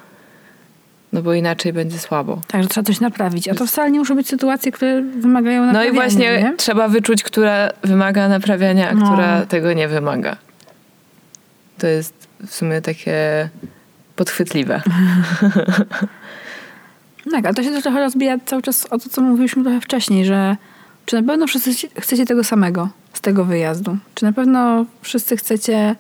[1.14, 2.42] no bo inaczej będzie słabo.
[2.48, 3.48] tak, że trzeba coś naprawić.
[3.48, 6.54] A to wcale nie muszą być sytuacje, które wymagają No naprawiania, i właśnie nie?
[6.58, 9.06] trzeba wyczuć, która wymaga naprawiania, a No.
[9.06, 10.38] która tego nie wymaga.
[11.78, 12.14] To jest
[12.48, 13.50] w sumie takie
[14.16, 14.82] podchwytliwe.
[17.32, 20.26] Tak, ale to się też trochę rozbija cały czas o to, co mówiliśmy trochę wcześniej,
[20.26, 20.58] że
[21.06, 23.98] czy na pewno wszyscy chcecie tego samego z tego wyjazdu?
[24.16, 25.96] Czy na pewno wszyscy chcecie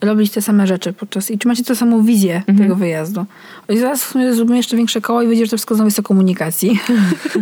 [0.00, 2.58] robić te same rzeczy podczas i czy macie tę samą wizję Mhm.
[2.58, 3.24] tego wyjazdu?
[3.68, 5.98] I zaraz w sumie zrobimy jeszcze większe koło i wyjdzie, że to wszystko znowu jest
[5.98, 6.80] o komunikacji.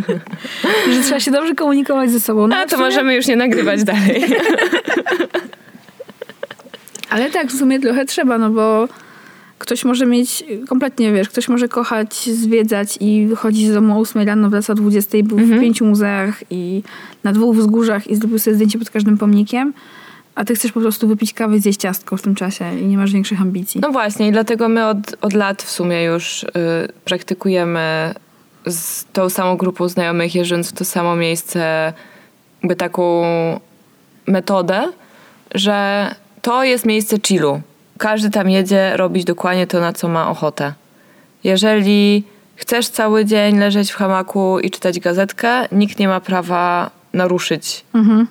[0.93, 2.47] że trzeba się dobrze komunikować ze sobą.
[2.47, 4.23] No, A to sumie- możemy już nie nagrywać dalej.
[7.09, 8.87] Ale tak, w sumie trochę trzeba, no bo
[9.59, 14.21] ktoś może mieć, kompletnie wiesz, ktoś może kochać, zwiedzać i wychodzi z domu o 8
[14.21, 15.59] rano, wraca o 20, był Mhm.
[15.59, 16.83] w pięciu muzeach i
[17.23, 19.73] na dwóch wzgórzach i zrobił sobie zdjęcie pod każdym pomnikiem,
[20.37, 22.97] a ty chcesz po prostu wypić kawę i zjeść ciastko w tym czasie i nie
[22.97, 23.81] masz większych ambicji.
[23.81, 26.47] No właśnie, i dlatego my od, od lat w sumie już y,
[27.05, 28.13] praktykujemy
[28.65, 31.93] z tą samą grupą znajomych, jeżdżąc w to samo miejsce,
[32.63, 33.23] jakby taką
[34.27, 34.83] metodę,
[35.55, 36.07] że
[36.41, 37.61] to jest miejsce chillu.
[37.97, 40.73] Każdy tam jedzie robić dokładnie to, na co ma ochotę.
[41.43, 42.23] Jeżeli
[42.55, 48.27] chcesz cały dzień leżeć w hamaku i czytać gazetkę, nikt nie ma prawa naruszyć Mhm.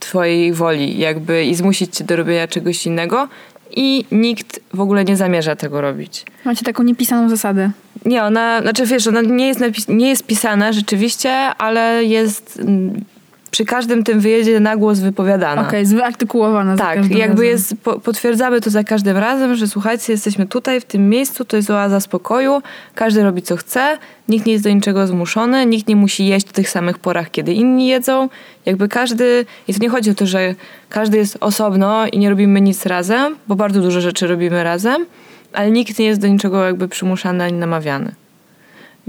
[0.00, 3.28] Twojej woli jakby i zmusić cię do robienia czegoś innego
[3.76, 6.24] i nikt w ogóle nie zamierza tego robić.
[6.44, 7.70] Macie taką niepisaną zasadę.
[8.04, 13.04] Nie, ona, znaczy wiesz, ona nie jest, napis- nie jest pisana rzeczywiście, ale jest mm,
[13.50, 15.62] przy każdym tym wyjeździe na głos wypowiadana.
[15.68, 17.44] Okej, jest wyartykułowana za Tak, jakby razem.
[17.44, 21.56] jest, po, potwierdzamy to za każdym razem, że słuchajcie, jesteśmy tutaj, w tym miejscu, to
[21.56, 22.62] jest oaza spokoju,
[22.94, 26.52] każdy robi co chce, nikt nie jest do niczego zmuszony, nikt nie musi jeść w
[26.52, 28.28] tych samych porach, kiedy inni jedzą.
[28.66, 30.54] Jakby każdy, i to nie chodzi o to, że
[30.88, 35.06] każdy jest osobno i nie robimy nic razem, bo bardzo dużo rzeczy robimy razem,
[35.52, 38.14] ale nikt nie jest do niczego jakby przymuszany ani namawiany.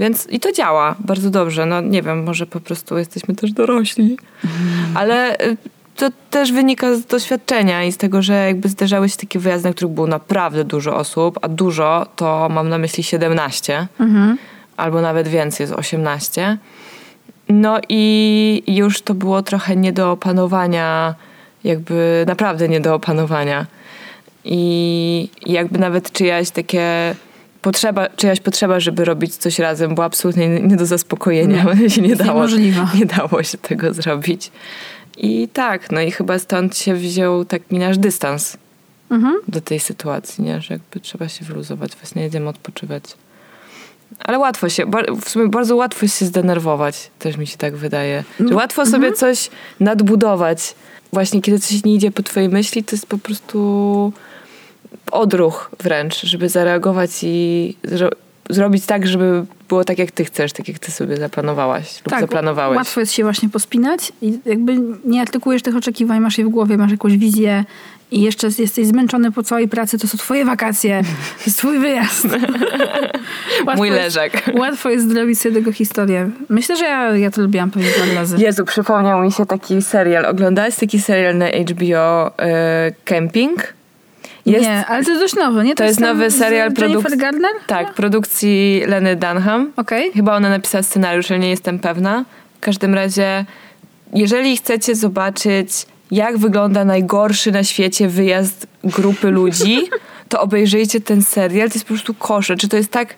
[0.02, 1.66] Więc i to działa bardzo dobrze.
[1.66, 4.16] No nie wiem, może po prostu jesteśmy też dorośli.
[4.94, 5.56] Ale y,
[5.96, 9.74] to też wynika z doświadczenia i z tego, że jakby zdarzały się takie wyjazdy, na
[9.74, 14.38] których było naprawdę dużo osób, a dużo to mam na myśli 17 Mhm.
[14.76, 16.58] albo nawet więcej, z 18.
[17.48, 21.14] No i już to było trochę nie do opanowania,
[21.64, 23.66] jakby naprawdę nie do opanowania.
[24.44, 27.14] I jakby nawet czyjaś takie
[27.62, 31.66] potrzeba, czyjaś potrzeba, żeby robić coś razem była absolutnie nie do zaspokojenia.
[31.74, 32.88] Nie, się nie dało, niemożliwa.
[32.94, 34.50] nie dało się tego zrobić.
[35.16, 38.56] I tak, no i chyba stąd się wziął taki nasz dystans
[39.10, 39.34] Mhm.
[39.48, 40.60] do tej sytuacji, nie?
[40.60, 43.02] że jakby trzeba się wyluzować, właśnie jedziemy odpoczywać.
[44.18, 44.84] Ale łatwo się,
[45.22, 48.24] w sumie bardzo łatwo się zdenerwować, też mi się tak wydaje.
[48.40, 50.74] Że łatwo sobie coś nadbudować.
[51.12, 54.12] Właśnie kiedy coś nie idzie po twojej myśli, to jest po prostu
[55.10, 58.10] odruch wręcz, żeby zareagować i zro-
[58.50, 62.20] zrobić tak, żeby było tak, jak ty chcesz, tak jak ty sobie zaplanowałaś lub Tak,
[62.20, 62.76] zaplanowałeś.
[62.76, 66.76] łatwo jest się właśnie pospinać i jakby nie artykułujesz tych oczekiwań, masz je w głowie,
[66.76, 67.64] masz jakąś wizję
[68.10, 71.02] i jeszcze jesteś zmęczony po całej pracy, to są twoje wakacje,
[71.38, 72.26] to jest twój wyjazd.
[73.76, 74.32] Mój jest- leżak.
[74.60, 76.30] Łatwo jest zrobić sobie tego historię.
[76.48, 78.36] Myślę, że ja, ja to lubiłam pewnie dwa razy.
[78.38, 80.26] Jezu, przypomniał mi się taki serial.
[80.26, 83.74] Oglądałaś taki serial na HBO e, Camping?
[84.46, 85.74] Jest, Nie, ale to jest dość nowy, nie?
[85.74, 87.50] To jest tam nowy serial Jennifer produk- Gardner?
[87.66, 89.72] Tak, produkcji Leny Dunham.
[89.76, 90.12] Okej.
[90.12, 92.24] Chyba ona napisała scenariusz, ale nie jestem pewna.
[92.56, 93.44] W każdym razie,
[94.14, 99.78] jeżeli chcecie zobaczyć, jak wygląda najgorszy na świecie wyjazd grupy ludzi,
[100.28, 101.68] to obejrzyjcie ten serial.
[101.68, 102.56] To jest po prostu kosze.
[102.56, 103.14] Czy to jest tak...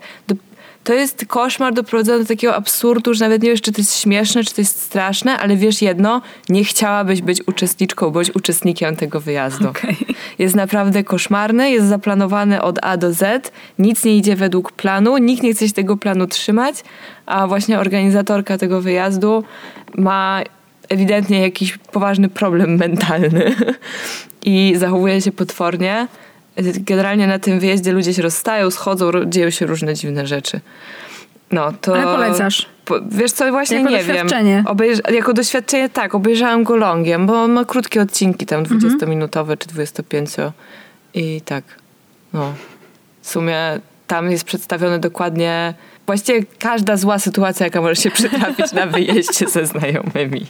[0.85, 4.45] To jest koszmar doprowadzony do takiego absurdu, że nawet nie wiesz, czy to jest śmieszne,
[4.45, 9.69] czy to jest straszne, ale wiesz jedno, nie chciałabyś być uczestniczką bądź uczestnikiem tego wyjazdu.
[9.69, 9.97] Okej.
[10.39, 15.43] Jest naprawdę koszmarny, jest zaplanowany od A do Z, nic nie idzie według planu, nikt
[15.43, 16.77] nie chce się tego planu trzymać,
[17.27, 19.45] a właśnie organizatorka tego wyjazdu
[19.95, 20.43] ma
[20.89, 23.55] ewidentnie jakiś poważny problem mentalny
[24.45, 26.09] i zachowuje się potwornie.
[26.63, 30.61] Generalnie na tym wyjeździe ludzie się rozstają, schodzą, dzieją się różne dziwne rzeczy.
[31.53, 31.95] No, to...
[31.95, 32.67] Ale polecasz?
[32.85, 34.55] Po, wiesz co, właśnie Jako nie doświadczenie.
[34.55, 34.65] wiem.
[34.65, 38.81] Obejrz- jako doświadczenie tak, obejrzałam go longiem, bo on ma krótkie odcinki, tam Mhm.
[38.81, 40.31] 20-minutowe czy 25.
[41.15, 41.65] I tak,
[42.33, 42.55] no.
[43.23, 43.59] W sumie
[44.07, 45.75] tam jest przedstawione dokładnie
[46.07, 50.47] właściwie każda zła sytuacja, jaka może się przytrafić na wyjeździe ze znajomymi.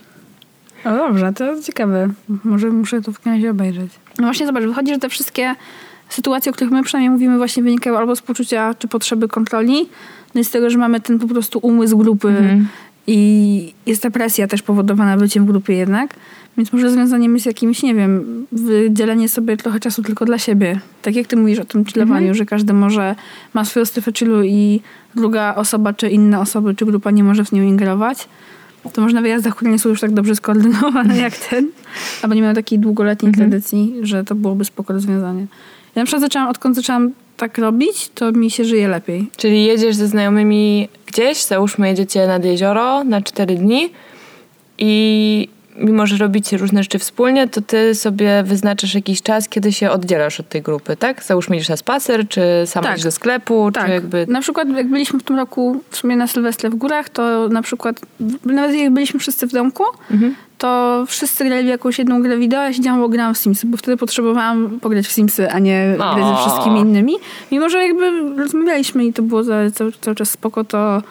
[0.85, 2.09] No dobrze, to ciekawe.
[2.45, 3.93] Może muszę to w razie obejrzeć.
[4.19, 5.55] No właśnie zobacz, wychodzi, że te wszystkie
[6.09, 9.89] sytuacje, o których my przynajmniej mówimy, właśnie wynikają albo z poczucia czy potrzeby kontroli,
[10.35, 12.69] no i z tego, że mamy ten po prostu umysł grupy Mhm.
[13.07, 16.15] i jest ta presja też powodowana byciem w grupie jednak.
[16.57, 20.81] Więc może rozwiązaniem jest jakimś, nie wiem, wydzielenie sobie trochę czasu tylko dla siebie.
[21.03, 23.15] Tak jak ty mówisz o tym chillowaniu, że każdy może
[23.55, 24.81] ma swoją strefę chillu i
[25.15, 28.29] druga osoba, czy inne osoby, czy grupa nie może w nią ingerować.
[28.93, 31.69] To może na wyjazdach, które nie są już tak dobrze skoordynowane jak ten,
[32.23, 35.47] albo nie mają takiej długoletniej tradycji, że to byłoby spoko rozwiązanie.
[35.95, 39.31] Ja na przykład zaczęłam, odkąd zaczęłam tak robić, to mi się żyje lepiej.
[39.37, 43.91] Czyli jedziesz ze znajomymi gdzieś, załóżmy jedziecie nad jezioro na 4 dni
[44.79, 49.91] i mimo, że robicie różne rzeczy wspólnie, to ty sobie wyznaczasz jakiś czas, kiedy się
[49.91, 51.25] oddzielasz od tej grupy, tak?
[51.25, 53.01] Załóżmy idziesz na spacer, czy sama Tak.
[53.01, 53.87] do sklepu, Tak.
[53.87, 54.27] czy jakby...
[54.29, 57.63] Na przykład jak byliśmy w tym roku w sumie na Sylwestrę w górach, to na
[57.63, 58.01] przykład
[58.45, 60.35] nawet jak byliśmy wszyscy w domku, Mhm.
[60.65, 63.77] To wszyscy grali w jakąś jedną grę wideo, ja siedziałam, bo grałam w Simsy, bo
[63.77, 66.37] wtedy potrzebowałam pograć w Simsy, a nie grać ze O.
[66.37, 67.15] wszystkimi innymi.
[67.53, 71.03] Mimo, że jakby rozmawialiśmy i to było cały, cały czas spoko, to,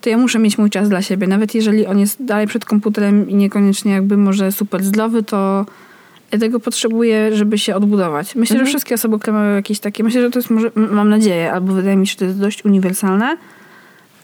[0.00, 1.26] to ja muszę mieć mój czas dla siebie.
[1.26, 5.66] Nawet jeżeli on jest dalej przed komputerem i niekoniecznie jakby może super zdrowy, to
[6.32, 8.34] ja tego potrzebuję, żeby się odbudować.
[8.34, 11.52] Myślę, że wszystkie osoby, które mają jakieś takie, myślę, że to jest może, mam nadzieję,
[11.52, 13.36] albo wydaje mi się, że to jest dość uniwersalne.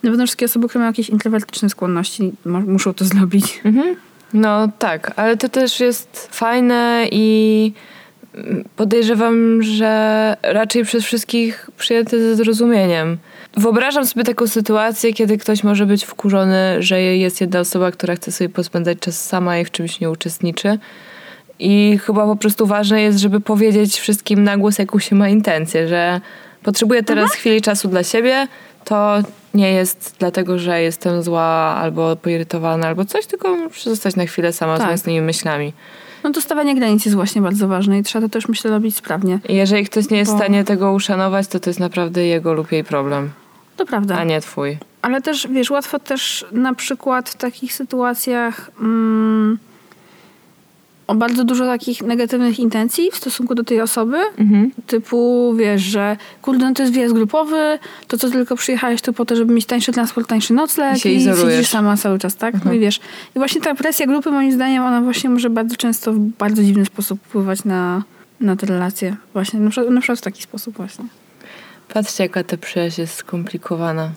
[0.02, 2.32] Na pewno wszystkie osoby, które mają jakieś introwertyczne skłonności,
[2.66, 3.60] muszą to zrobić.
[3.64, 3.96] Mhm.
[4.34, 7.72] No tak, ale to też jest fajne i
[8.76, 13.18] podejrzewam, że raczej przez wszystkich przyjęte ze zrozumieniem.
[13.56, 18.32] Wyobrażam sobie taką sytuację, kiedy ktoś może być wkurzony, że jest jedna osoba, która chce
[18.32, 20.78] sobie pospędzać czas sama i w czymś nie uczestniczy.
[21.58, 25.88] I chyba po prostu ważne jest, żeby powiedzieć wszystkim na głos, jaką się ma intencję,
[25.88, 26.20] że
[26.62, 28.48] potrzebuję teraz chwili czasu dla siebie,
[28.84, 29.14] to
[29.54, 31.42] nie jest dlatego, że jestem zła
[31.78, 34.88] albo poirytowana albo coś, tylko muszę zostać na chwilę sama z Tak.
[34.88, 35.72] własnymi myślami.
[36.24, 39.38] No to stawianie granic jest właśnie bardzo ważne i trzeba to też, myślę, robić sprawnie.
[39.48, 42.72] Jeżeli ktoś nie jest w Bo- stanie tego uszanować, to to jest naprawdę jego lub
[42.72, 43.30] jej problem,
[43.76, 44.16] To prawda.
[44.18, 44.78] a nie twój.
[45.02, 49.58] Ale też, wiesz, łatwo też na przykład w takich sytuacjach mm,
[51.06, 54.16] o bardzo dużo takich negatywnych intencji w stosunku do tej osoby.
[54.38, 54.70] Mhm.
[54.86, 59.24] Typu, wiesz, że kurde, no to jest wyjazd grupowy, to co tylko przyjechałeś tu po
[59.24, 62.64] to, żeby mieć tańszy transport, tańszy nocleg I się i siedzisz sama cały czas, tak?
[62.64, 63.00] No i wiesz.
[63.36, 66.84] I właśnie ta presja grupy, moim zdaniem, ona właśnie może bardzo często w bardzo dziwny
[66.86, 68.02] sposób wpływać na,
[68.40, 69.16] na te relacje.
[69.32, 71.04] Właśnie, na przykład, na przykład w taki sposób właśnie.
[71.88, 74.10] Patrzcie, jaka ta przyjaźń jest skomplikowana.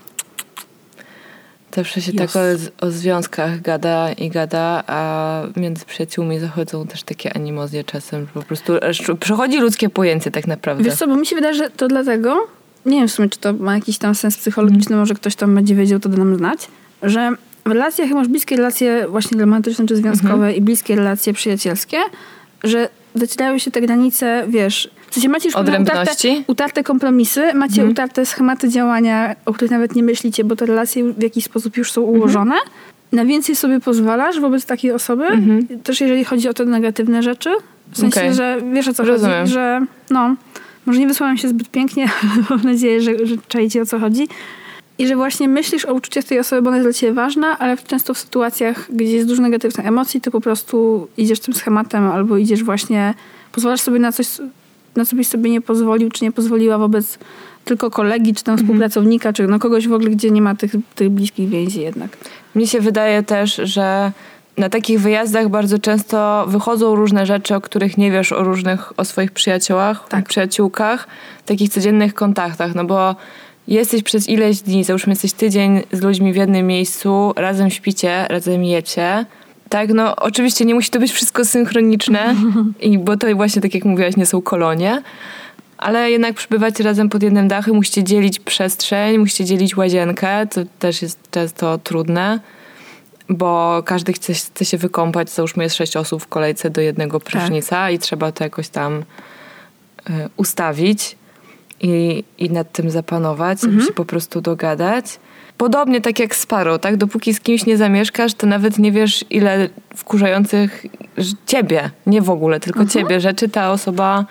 [1.75, 2.33] Zawsze się Jest.
[2.33, 2.43] tak
[2.81, 8.21] o, o związkach gada i gada, a między przyjaciółmi zachodzą też takie animozje czasem.
[8.25, 8.73] że Po prostu
[9.19, 10.83] przechodzi ludzkie pojęcie tak naprawdę.
[10.83, 12.47] Wiesz co, bo mi się wydaje, że to dlatego,
[12.85, 15.75] nie wiem w sumie, czy to ma jakiś tam sens psychologiczny, może ktoś tam będzie
[15.75, 16.67] wiedział, to da nam znać,
[17.03, 17.31] że
[17.65, 21.97] w relacjach, masz bliskie relacje właśnie romantyczne czy związkowe i bliskie relacje przyjacielskie,
[22.63, 28.25] że zacierają się te granice, wiesz, w sensie macie już utarte, utarte kompromisy, macie utarte
[28.25, 32.01] schematy działania, o których nawet nie myślicie, bo te relacje w jakiś sposób już są
[32.01, 32.55] ułożone.
[33.11, 35.25] Na więcej sobie pozwalasz wobec takiej osoby,
[35.83, 37.49] też jeżeli chodzi o te negatywne rzeczy.
[37.91, 38.33] W sensie, Okej.
[38.33, 39.39] że wiesz o co Rozumiem.
[39.39, 40.35] chodzi, że no,
[40.85, 44.27] może nie wysłałam się zbyt pięknie, ale mam nadzieję, że, że czajcie o co chodzi.
[44.99, 47.77] I że właśnie myślisz o uczuciach tej osoby, bo ona jest dla ciebie ważna, ale
[47.77, 52.37] często w sytuacjach, gdzie jest dużo negatywnych emocji, to po prostu idziesz tym schematem albo
[52.37, 53.13] idziesz właśnie,
[53.51, 54.27] pozwalasz sobie na coś,
[54.97, 57.19] na co byś sobie nie pozwolił, czy nie pozwoliła wobec
[57.65, 61.09] tylko kolegi, czy tam współpracownika, czy no kogoś w ogóle, gdzie nie ma tych, tych
[61.09, 62.17] bliskich więzi jednak.
[62.55, 64.11] Mnie się wydaje też, że
[64.57, 69.05] na takich wyjazdach bardzo często wychodzą różne rzeczy, o których nie wiesz o różnych, o
[69.05, 70.25] swoich przyjaciołach, Tak.
[70.27, 71.07] przyjaciółkach,
[71.45, 73.15] takich codziennych kontaktach, no bo
[73.67, 78.63] jesteś przez ileś dni, załóżmy jesteś tydzień z ludźmi w jednym miejscu, razem śpicie, razem
[78.63, 79.25] jecie.
[79.69, 82.35] Tak, no oczywiście nie musi to być wszystko synchroniczne,
[82.81, 85.01] i bo to właśnie tak jak mówiłaś, nie są kolonie,
[85.77, 91.01] ale jednak przybywacie razem pod jednym dachem, musicie dzielić przestrzeń, musicie dzielić łazienkę, co też
[91.01, 92.39] jest często trudne,
[93.29, 97.89] bo każdy chce, chce się wykąpać, załóżmy jest sześć osób w kolejce do jednego prysznica
[97.89, 99.03] i trzeba to jakoś tam
[100.09, 101.15] y, ustawić
[101.81, 105.19] i, i nad tym zapanować, żeby się po prostu dogadać.
[105.57, 106.97] Podobnie tak jak z parą, tak?
[106.97, 110.85] Dopóki z kimś nie zamieszkasz, to nawet nie wiesz, ile wkurzających
[111.45, 114.25] ciebie, nie w ogóle, tylko ciebie rzeczy ta osoba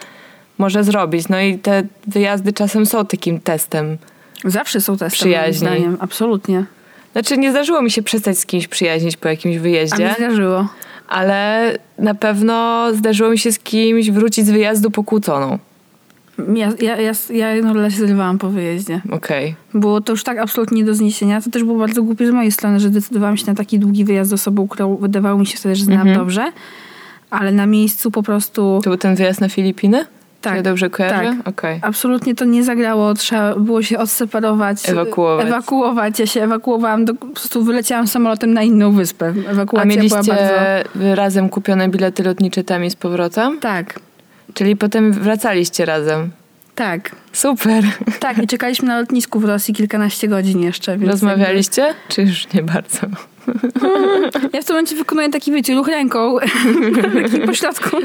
[0.58, 1.28] może zrobić.
[1.28, 3.98] No i te wyjazdy czasem są takim testem.
[4.44, 5.68] Zawsze są testy, Przyjaźni.
[5.68, 5.96] moim zdaniem.
[6.00, 6.64] Absolutnie.
[7.12, 10.68] Znaczy, nie zdarzyło mi się przestać z kimś przyjaźnić po jakimś A mi wyjeździe, zdarzyło.
[11.08, 15.58] ale na pewno zdarzyło mi się z kimś wrócić z wyjazdu pokłóconą.
[16.54, 19.00] Ja, ja, ja, ja jedną relację zerwałam po wyjeździe.
[19.10, 19.54] Okej.
[19.74, 21.40] Było to już tak absolutnie nie do zniesienia.
[21.40, 24.30] To też było bardzo głupie z mojej strony, że zdecydowałam się na taki długi wyjazd
[24.30, 26.16] z osobą, którą wydawało mi się wtedy, że znam Mhm.
[26.16, 26.52] dobrze.
[27.30, 28.80] Ale na miejscu po prostu...
[28.84, 30.06] To był ten wyjazd na Filipiny?
[30.40, 31.36] Tak, ja dobrze kojarzę?
[31.38, 31.48] tak.
[31.48, 31.78] Okej.
[31.82, 33.14] Absolutnie to nie zagrało.
[33.14, 34.88] Trzeba było się odseparować.
[34.88, 35.46] Ewakuować.
[35.46, 36.18] Ewakuować.
[36.18, 37.04] Ja się ewakuowałam.
[37.04, 39.34] Do, po prostu wyleciałam samolotem na inną wyspę.
[39.48, 41.14] A Ewakuacja mieliście była bardzo...
[41.14, 43.60] razem kupione bilety lotnicze tam i z powrotem?
[43.60, 44.00] Tak,
[44.54, 46.30] Czyli potem wracaliście razem.
[46.74, 47.10] tak.
[47.32, 47.84] Super.
[48.20, 50.96] Tak, i czekaliśmy na lotnisku w Rosji kilkanaście godzin jeszcze.
[50.96, 51.94] Rozmawialiście?
[52.08, 52.98] Czy już nie bardzo?
[53.00, 56.36] jakby- Ja w tym momencie wykonuję taki, wiecie, ruch ręką.
[57.22, 57.96] taki pośrodku.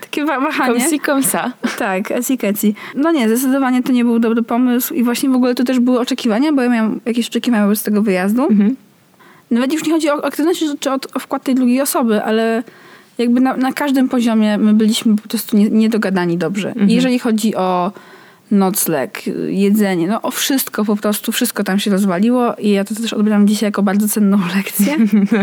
[0.00, 0.80] Takie wa- wahanie.
[0.80, 1.52] Komsi komsa.
[1.78, 2.74] Tak, eci keci.
[2.94, 6.00] No nie, zdecydowanie to nie był dobry pomysł i właśnie w ogóle to też były
[6.00, 8.42] oczekiwania, bo ja miałam jakieś oczekiwania wobec tego wyjazdu.
[8.46, 8.76] Mhm.
[9.50, 12.62] Nawet już nie chodzi o aktywność czy o, o wkład tej drugiej osoby, ale
[13.18, 16.68] jakby na, na każdym poziomie my byliśmy po prostu nie, niedogadani dobrze.
[16.68, 16.90] Mhm.
[16.90, 17.92] Jeżeli chodzi o
[18.50, 23.12] nocleg, jedzenie, no o wszystko po prostu, wszystko tam się rozwaliło i ja to też
[23.12, 24.96] odbieram dzisiaj jako bardzo cenną lekcję.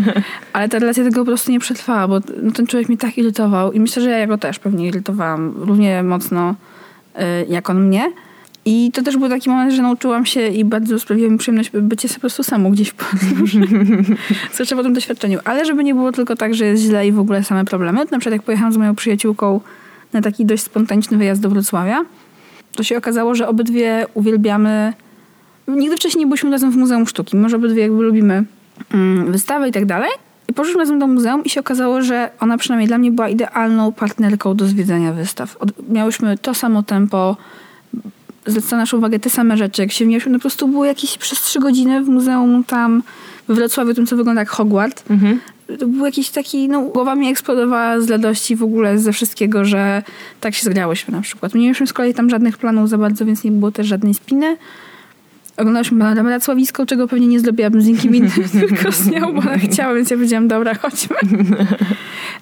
[0.53, 3.71] Ale ta relacja tego po prostu nie przetrwała, bo no, ten człowiek mnie tak irytował
[3.71, 6.55] i myślę, że ja go też pewnie irytowałam równie mocno
[7.15, 8.11] y, jak on mnie.
[8.65, 12.09] I to też był taki moment, że nauczyłam się i bardzo sprawiło mi przyjemność bycie
[12.09, 13.59] po prostu samą gdzieś w podróży.
[14.53, 15.39] Zwłaszcza po tym doświadczeniu.
[15.43, 17.99] Ale żeby nie było tylko tak, że jest źle i w ogóle same problemy.
[17.99, 19.61] Na przykład jak pojechałam z moją przyjaciółką
[20.13, 22.05] na taki dość spontaniczny wyjazd do Wrocławia,
[22.75, 24.93] to się okazało, że obydwie uwielbiamy...
[25.67, 27.37] Nigdy wcześniej nie byliśmy razem w Muzeum Sztuki.
[27.37, 28.43] Może obydwie jakby lubimy
[28.93, 30.09] mm, wystawy i tak dalej.
[30.47, 33.91] I poszliśmy razem do muzeum i się okazało, że ona przynajmniej dla mnie była idealną
[33.91, 35.57] partnerką do zwiedzania wystaw.
[35.57, 37.37] Od, miałyśmy to samo tempo,
[38.45, 39.81] zwraca naszą uwagę te same rzeczy.
[39.81, 43.03] Jak się wniosły, no po prostu było jakieś przez trzy godziny w muzeum tam
[43.47, 45.03] we Wrocławiu, tym co wygląda jak Hogwart.
[45.79, 50.03] To był jakiś taki, no głowa mi eksplodowała z radości w ogóle ze wszystkiego, że
[50.41, 51.53] tak się zgrałyśmy na przykład.
[51.53, 54.57] Nie mieliśmy z kolei tam żadnych planów za bardzo, więc nie było też żadnej spiny.
[55.57, 58.31] Oglądałyśmy Panoramę Racławicką, czego pewnie nie zrobiłabym z nikim innym,
[58.67, 61.15] tylko z nią, bo ona chciała, więc ja powiedziałam, dobra, chodźmy.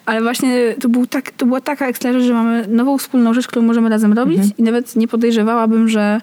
[0.05, 3.65] Ale właśnie to, był tak, to była taka ekstra, że mamy nową wspólną rzecz, którą
[3.65, 6.21] możemy razem robić i nawet nie podejrzewałabym, że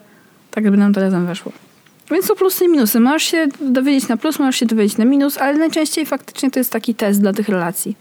[0.51, 1.53] tak by nam to razem weszło.
[2.11, 3.01] Więc są plusy i minusy.
[3.01, 6.73] Możesz się dowiedzieć na plus, możesz się dowiedzieć na minus, ale najczęściej faktycznie to jest
[6.73, 7.97] taki test dla tych relacji.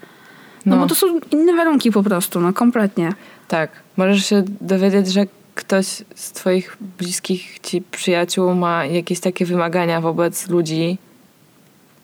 [0.66, 0.82] No, No.
[0.82, 3.10] bo to są inne warunki po prostu, no kompletnie.
[3.48, 3.70] Tak.
[3.98, 10.50] Możesz się dowiedzieć, że ktoś z twoich bliskich ci przyjaciół ma jakieś takie wymagania wobec
[10.50, 10.98] ludzi?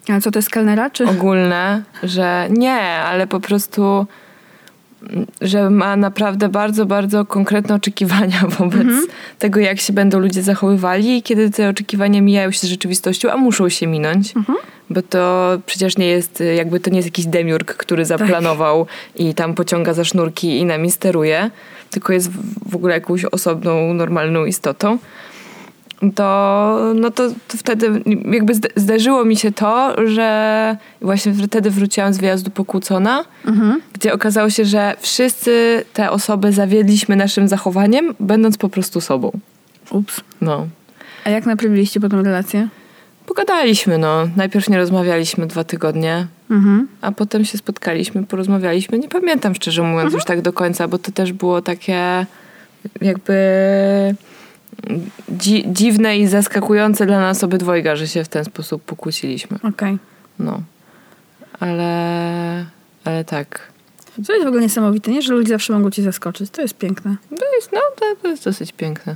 [0.10, 1.08] Ale co to jest kelnera, czy...
[1.08, 4.08] ogólne, że nie, ale po prostu
[5.42, 8.88] że ma naprawdę bardzo, bardzo konkretne oczekiwania wobec
[9.40, 13.38] tego, jak się będą ludzie zachowywali i kiedy te oczekiwania mijają się z rzeczywistością, a
[13.38, 14.34] muszą się minąć,
[14.90, 19.54] bo to przecież nie jest, jakby to nie jest jakiś demiurg, który zaplanował i tam
[19.54, 21.52] pociąga za sznurki i nami steruje,
[21.92, 24.98] tylko jest w- ogóle jakąś osobną, normalną istotą
[26.16, 28.02] to, no to, to wtedy
[28.32, 33.26] jakby zda- zdarzyło mi się to, że właśnie wtedy wróciłam z wyjazdu pokłócona,
[33.94, 39.32] gdzie okazało się, że wszyscy te osoby zawiedliśmy naszym zachowaniem, będąc po prostu sobą.
[39.92, 40.22] Ups.
[40.42, 40.68] No.
[41.26, 42.68] A jak naprawiliście potem relację?
[43.36, 44.28] Pogadaliśmy, no.
[44.36, 46.88] Najpierw nie rozmawialiśmy dwa tygodnie, Mhm.
[47.02, 49.00] a potem się spotkaliśmy, porozmawialiśmy.
[49.00, 52.26] Nie pamiętam szczerze mówiąc już tak do końca, bo to też było takie
[53.02, 53.36] jakby
[55.32, 59.58] dzi- dziwne i zaskakujące dla nas obydwojga, że się w ten sposób pokłóciliśmy.
[59.64, 59.98] Okej.
[60.40, 60.62] No.
[61.60, 62.66] Ale,
[63.06, 63.72] ale tak.
[64.26, 65.22] Co jest w ogóle niesamowite, nie?
[65.22, 66.50] Że ludzie zawsze mogą ci zaskoczyć.
[66.50, 67.16] To jest piękne.
[67.40, 69.16] To jest, no, to, to jest dosyć piękne.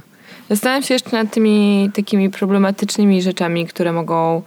[0.50, 4.42] Zastanawiam się jeszcze nad tymi takimi problematycznymi rzeczami, które mogą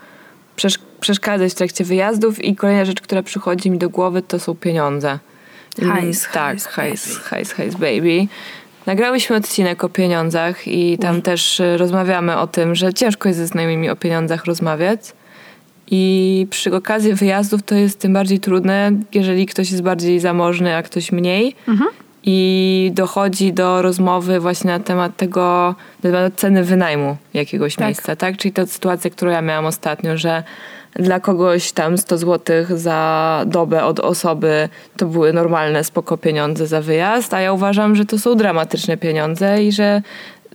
[0.56, 4.54] przesz- przeszkadzać w trakcie wyjazdów i kolejna rzecz, która przychodzi mi do głowy, to są
[4.54, 5.18] pieniądze.
[5.78, 8.26] I- Hajs, tak, hajs, hajs, hajs, hajs, baby.
[8.86, 13.46] Nagrałyśmy odcinek o pieniądzach i tam też y, rozmawiamy o tym, że ciężko jest ze
[13.46, 15.00] znajomymi o pieniądzach rozmawiać.
[15.90, 20.82] I przy okazji wyjazdów to jest tym bardziej trudne, jeżeli ktoś jest bardziej zamożny, a
[20.82, 21.54] ktoś mniej.
[22.30, 27.86] I dochodzi do rozmowy właśnie na temat tego, na temat ceny wynajmu jakiegoś Tak.
[27.86, 28.36] miejsca, tak?
[28.36, 30.42] Czyli ta sytuacja, którą ja miałam ostatnio, że
[30.94, 36.80] dla kogoś tam 100 zł za dobę od osoby to były normalne, spoko pieniądze za
[36.80, 40.02] wyjazd, a ja uważam, że to są dramatyczne pieniądze i że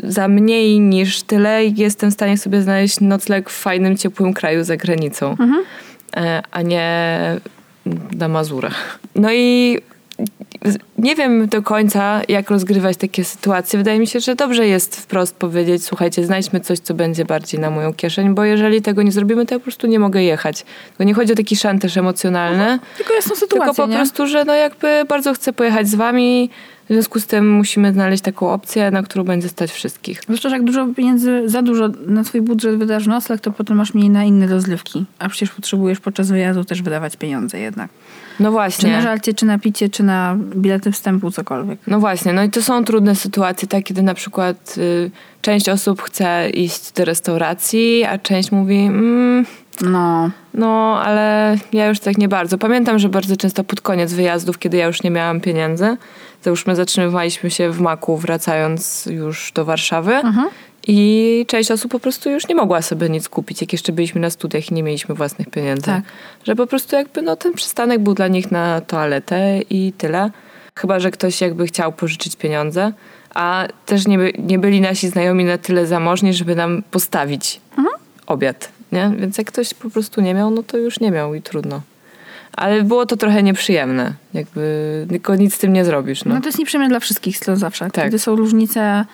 [0.03, 4.78] za mniej niż tyle jestem w stanie sobie znaleźć nocleg w fajnym, ciepłym kraju za
[4.78, 5.36] granicą,
[6.17, 7.19] e, a nie
[8.17, 8.99] na Mazurach.
[9.15, 9.78] No i
[10.97, 13.78] nie wiem do końca, jak rozgrywać takie sytuacje.
[13.78, 17.70] Wydaje mi się, że dobrze jest wprost powiedzieć, słuchajcie, znajdźmy coś, co będzie bardziej na
[17.70, 20.66] moją kieszeń, bo jeżeli tego nie zrobimy, to ja po prostu nie mogę jechać.
[20.97, 23.95] To nie chodzi o taki szantaż emocjonalny, Tylko jasną sytuację, tylko po nie?
[23.95, 26.49] prostu, że no jakby bardzo chcę pojechać z wami,
[26.89, 30.22] w związku z tym musimy znaleźć taką opcję, na którą będzie stać wszystkich.
[30.22, 33.93] Zwłaszcza, że jak dużo pieniędzy, za dużo na swój budżet wydasz nocleg, to potem masz
[33.93, 35.05] mniej na inne rozrywki.
[35.20, 37.89] A przecież potrzebujesz podczas wyjazdu też wydawać pieniądze jednak.
[38.34, 39.01] No Czy na właśnie.
[39.01, 41.79] żarcie, czy na picie, czy na bilety wstępu, cokolwiek.
[41.88, 45.11] No właśnie, no i to są trudne sytuacje, tak, kiedy na przykład y,
[45.41, 49.45] część osób chce iść do restauracji, a część mówi, mm,
[49.81, 52.57] No, no ale ja już tak nie bardzo.
[52.57, 55.97] Pamiętam, że bardzo często pod koniec wyjazdów, kiedy ja już nie miałam pieniędzy,
[56.41, 60.21] załóżmy zatrzymywaliśmy się w Maku, wracając już do Warszawy
[60.88, 64.29] i część osób po prostu już nie mogła sobie nic kupić, jak jeszcze byliśmy na
[64.29, 65.86] studiach i nie mieliśmy własnych pieniędzy.
[65.86, 66.03] Tak.
[66.43, 70.31] Że po prostu jakby no, ten przystanek był dla nich na toaletę i tyle.
[70.75, 72.93] Chyba, że ktoś jakby chciał pożyczyć pieniądze,
[73.34, 77.61] a też nie, by, nie byli nasi znajomi na tyle zamożni, żeby nam postawić
[78.25, 79.11] obiad, nie?
[79.17, 81.81] Więc jak ktoś po prostu nie miał, no to już nie miał i trudno.
[82.53, 86.36] Ale było to trochę nieprzyjemne, jakby tylko nic z tym nie zrobisz, no.
[86.36, 87.91] no to jest nieprzyjemne dla wszystkich to zawsze.
[87.91, 88.05] Tak.
[88.05, 89.05] Kiedy są różnice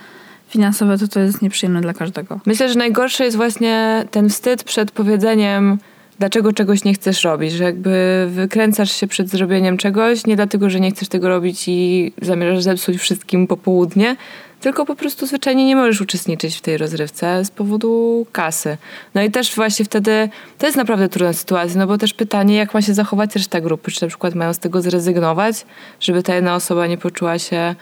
[0.50, 2.40] finansowe, to to jest nieprzyjemne dla każdego.
[2.46, 5.78] Myślę, że najgorsze jest właśnie ten wstyd przed powiedzeniem,
[6.20, 10.80] dlaczego czegoś nie chcesz robić, że jakby wykręcasz się przed zrobieniem czegoś, nie dlatego, że
[10.80, 14.16] nie chcesz tego robić i zamierzasz zepsuć wszystkim popołudnie,
[14.62, 18.78] tylko po prostu zwyczajnie nie możesz uczestniczyć w tej rozrywce z powodu kasy.
[19.16, 22.74] No i też właśnie wtedy to jest naprawdę trudna sytuacja, no bo też pytanie, jak
[22.74, 25.66] ma się zachować reszta grupy, czy na przykład mają z tego zrezygnować,
[26.00, 27.76] żeby ta jedna osoba nie poczuła się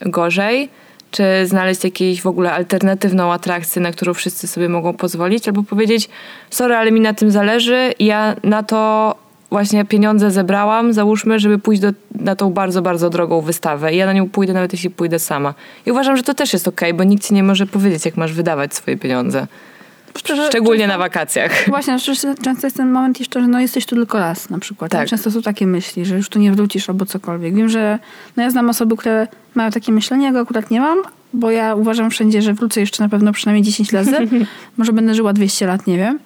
[0.00, 0.68] gorzej,
[1.16, 6.08] czy znaleźć jakąś w ogóle alternatywną atrakcję, na którą wszyscy sobie mogą pozwolić, albo powiedzieć,
[6.50, 9.14] sorry, ale mi na tym zależy ja na to
[9.50, 13.94] właśnie pieniądze zebrałam, załóżmy, żeby pójść do, na tą bardzo, bardzo drogą wystawę.
[13.94, 15.54] I ja na nią pójdę, nawet jeśli pójdę sama.
[15.86, 18.32] I uważam, że to też jest okej, bo nikt ci nie może powiedzieć, jak masz
[18.32, 19.46] wydawać swoje pieniądze.
[20.16, 21.52] Szczerze, Szczególnie często- na wakacjach.
[21.68, 24.90] Właśnie, szczerze, często jest ten moment jeszcze, że no jesteś tu tylko raz na przykład.
[24.92, 25.08] Tak.
[25.08, 27.54] Często są takie myśli, że już tu nie wrócisz albo cokolwiek.
[27.54, 27.98] Wiem, że
[28.36, 30.98] no ja znam osoby, które mają takie myślenie, ja go akurat nie mam,
[31.32, 34.12] bo ja uważam wszędzie, że wrócę jeszcze na pewno przynajmniej 10 razy.
[34.76, 36.18] Może będę żyła 200 lat, nie wiem.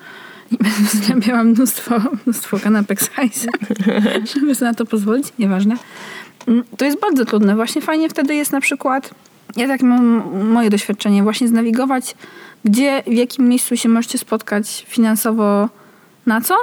[0.50, 1.94] I będę zarabiała mnóstwo,
[2.26, 3.50] mnóstwo kanapek z hajsem,
[4.34, 5.76] żeby sobie na to pozwolić, nieważne.
[6.48, 7.54] Mm, To jest bardzo trudne.
[7.54, 9.10] Właśnie fajnie wtedy jest na przykład,
[9.56, 10.22] ja tak mam
[10.52, 12.14] moje doświadczenie, właśnie znawigować,
[12.64, 15.68] gdzie, w jakim miejscu się możecie spotkać finansowo
[16.26, 16.56] na co,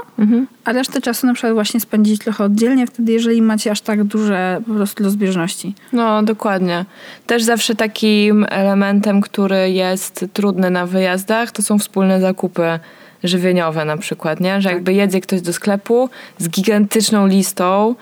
[0.65, 4.61] a resztę czasu na przykład właśnie spędzić trochę oddzielnie, wtedy jeżeli macie aż tak duże
[4.67, 5.75] po prostu rozbieżności.
[5.93, 6.85] No, dokładnie.
[7.27, 12.79] Też zawsze takim elementem, który jest trudny na wyjazdach, to są wspólne zakupy
[13.23, 14.61] żywieniowe na przykład, nie?
[14.61, 17.95] Że jakby jedzie ktoś do sklepu z gigantyczną listą,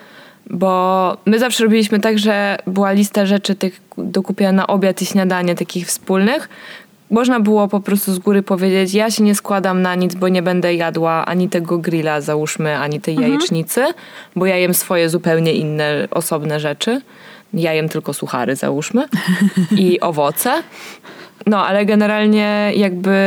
[0.50, 5.06] bo my zawsze robiliśmy tak, że była lista rzeczy tych do kupienia na obiad i
[5.06, 6.50] śniadanie takich wspólnych.
[7.10, 10.42] Można było po prostu z góry powiedzieć, ja się nie składam na nic, bo nie
[10.42, 13.86] będę jadła ani tego grilla, załóżmy, ani tej jajecznicy,
[14.36, 17.02] bo ja jem swoje zupełnie inne, osobne rzeczy.
[17.54, 19.06] Ja jem tylko suchary, załóżmy,
[19.78, 20.64] i owoce.
[21.46, 23.18] No, ale generalnie jakby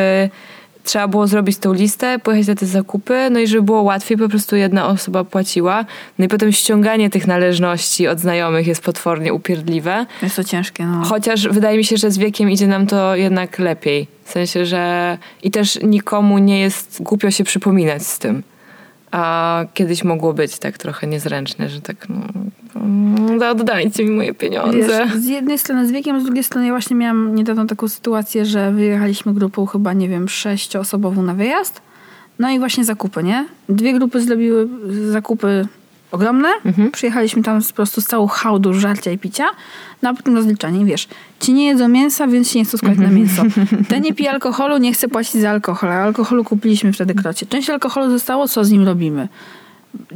[0.88, 4.28] trzeba było zrobić tą listę, pojechać na te zakupy, no i żeby było łatwiej, po
[4.28, 5.84] prostu jedna osoba płaciła.
[6.18, 10.06] No i potem ściąganie tych należności od znajomych jest potwornie upierdliwe.
[10.22, 11.04] Jest to ciężkie, no.
[11.04, 14.06] Chociaż wydaje mi się, że z wiekiem idzie nam to jednak lepiej.
[14.24, 18.42] W sensie, że i też nikomu nie jest głupio się przypominać z tym.
[19.10, 22.16] A kiedyś mogło być tak trochę niezręczne, że tak no,
[22.74, 25.06] mm, oddajcie mi moje pieniądze.
[25.06, 28.44] Wiesz, z jednej strony z wiekiem, z drugiej strony ja właśnie miałam niedawno taką sytuację,
[28.44, 31.80] że wyjechaliśmy grupą chyba, nie wiem, sześcioosobową na wyjazd.
[32.38, 33.46] No i właśnie zakupy, nie?
[33.68, 34.68] Dwie grupy zrobiły
[35.10, 35.68] zakupy
[36.12, 36.48] ogromne.
[36.92, 39.44] Przyjechaliśmy tam po prostu z całą hałdą żarcia i picia.
[40.02, 41.08] No a potem rozliczanie, wiesz,
[41.40, 43.42] ci nie jedzą mięsa, więc się nie chcą składać na mięso.
[43.88, 45.90] Ten nie pije alkoholu, nie chce płacić za alkohol.
[45.90, 47.46] A alkoholu kupiliśmy wtedy krocie.
[47.46, 49.28] Część alkoholu zostało, co z nim robimy?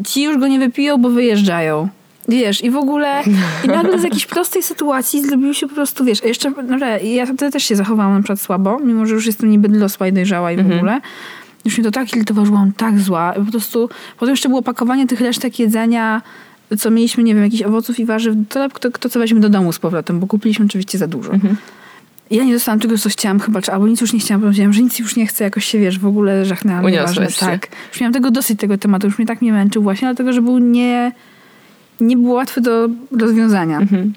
[0.07, 1.89] ci już go nie wypiją, bo wyjeżdżają.
[2.29, 3.23] Wiesz, i w ogóle,
[3.65, 7.51] i nagle z jakiejś prostej sytuacji zrobił się po prostu, wiesz, jeszcze, no, ja wtedy
[7.51, 10.57] też się zachowałam na przykład słabo, mimo że już jestem niby dorosła i dojrzała i
[10.57, 11.01] w ogóle.
[11.65, 13.33] Już mnie to tak irytowało, byłam tak zła.
[13.33, 13.89] Po prostu,
[14.19, 16.23] potem jeszcze było pakowanie tych resztek jedzenia
[16.79, 19.73] co mieliśmy, nie wiem, jakichś owoców i warzyw, to, to, to co weźmy do domu
[19.73, 21.33] z powrotem, bo kupiliśmy oczywiście za dużo.
[21.33, 21.57] Mhm.
[22.31, 24.83] Ja nie dostałam tego, co chciałam chyba, czy albo nic już nie chciałam, powiedziałam, że
[24.83, 26.85] nic już nie chcę, jakoś się, wiesz, w ogóle żachnęłam.
[26.85, 27.47] Uniosłeś się.
[27.47, 27.69] Tak.
[27.93, 30.59] Już miałam tego dosyć, tego tematu, już mnie tak nie męczył właśnie, dlatego, że był
[30.59, 31.13] nie,
[32.01, 32.89] nie był łatwy do
[33.19, 33.79] rozwiązania.
[33.79, 34.13] Mhm.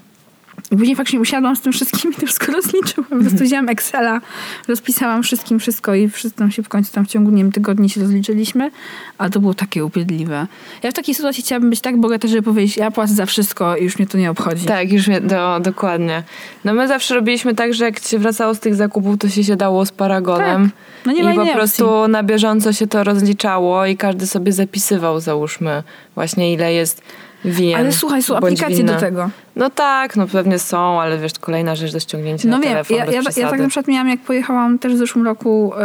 [0.72, 3.10] I później faktycznie usiadłam z tym wszystkim i to wszystko rozliczyłam.
[3.10, 4.22] Po prostu wzięłam Excela,
[4.68, 7.90] rozpisałam wszystkim wszystko i wszyscy tam się w końcu tam w ciągu, nie wiem, tygodni
[7.90, 8.72] się rozliczyliśmy,
[9.18, 10.48] a to było takie upierdliwe.
[10.84, 13.84] Ja w takiej sytuacji chciałabym być tak bogata, żeby powiedzieć, ja płacę za wszystko i
[13.84, 14.66] już mnie to nie obchodzi.
[14.66, 16.24] Tak, już mnie, do, dokładnie.
[16.66, 19.86] No my zawsze robiliśmy tak, że jak się wracało z tych zakupów, to się siadało
[19.86, 20.64] z paragonem.
[20.64, 21.06] Tak.
[21.06, 25.84] No nie I po prostu na bieżąco się to rozliczało i każdy sobie zapisywał, załóżmy,
[26.16, 27.02] właśnie ile jest
[27.46, 27.76] win.
[27.76, 29.30] Ale słuchaj, są aplikacje do tego.
[29.56, 32.98] No tak, no pewnie są, ale wiesz, kolejna rzecz do ściągnięcia No na wiem, telefon
[32.98, 35.78] ja, ja, ja tak na przykład miałam, jak pojechałam też w zeszłym roku e,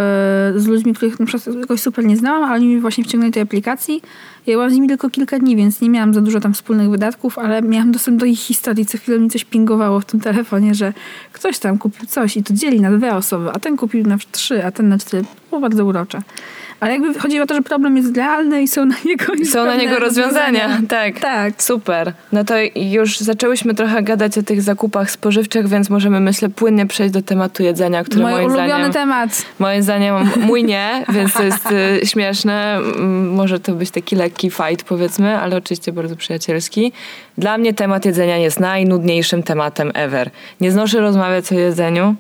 [0.57, 3.43] z ludźmi, których na przykład jakoś super nie znałam, ale oni mi właśnie wciągnęli tej
[3.43, 4.03] aplikacji.
[4.47, 7.39] Ja byłam z nimi tylko kilka dni, więc nie miałam za dużo tam wspólnych wydatków,
[7.39, 8.87] ale miałam dostęp do ich historii.
[8.87, 10.93] Co chwilę mi coś pingowało w tym telefonie, że
[11.33, 14.65] ktoś tam kupił coś i to dzieli na dwie osoby, a ten kupił na trzy,
[14.65, 15.25] a ten na cztery.
[15.51, 16.23] Było bardzo urocze.
[16.81, 19.77] Ale jakby chodzi o to, że problem jest realny i są na niego Są na
[19.77, 21.21] niego rozwiązania, tak.
[21.21, 21.63] Tak.
[21.63, 22.13] Super.
[22.33, 27.15] No to już zaczęłyśmy trochę gadać o tych zakupach spożywczych, więc możemy, myślę, płynnie przejść
[27.15, 28.93] do tematu jedzenia, który Mój moim ulubiony zdaniem...
[28.93, 29.45] temat.
[29.59, 31.69] Moim zdaniem mój nie, więc to jest
[32.03, 32.77] y, śmieszne.
[32.77, 36.93] Mm, Może to być taki lekki fight, powiedzmy, ale oczywiście bardzo przyjacielski.
[37.39, 40.31] Dla mnie temat jedzenia jest najnudniejszym tematem ever.
[40.61, 42.15] Nie znoszę rozmawiać o jedzeniu,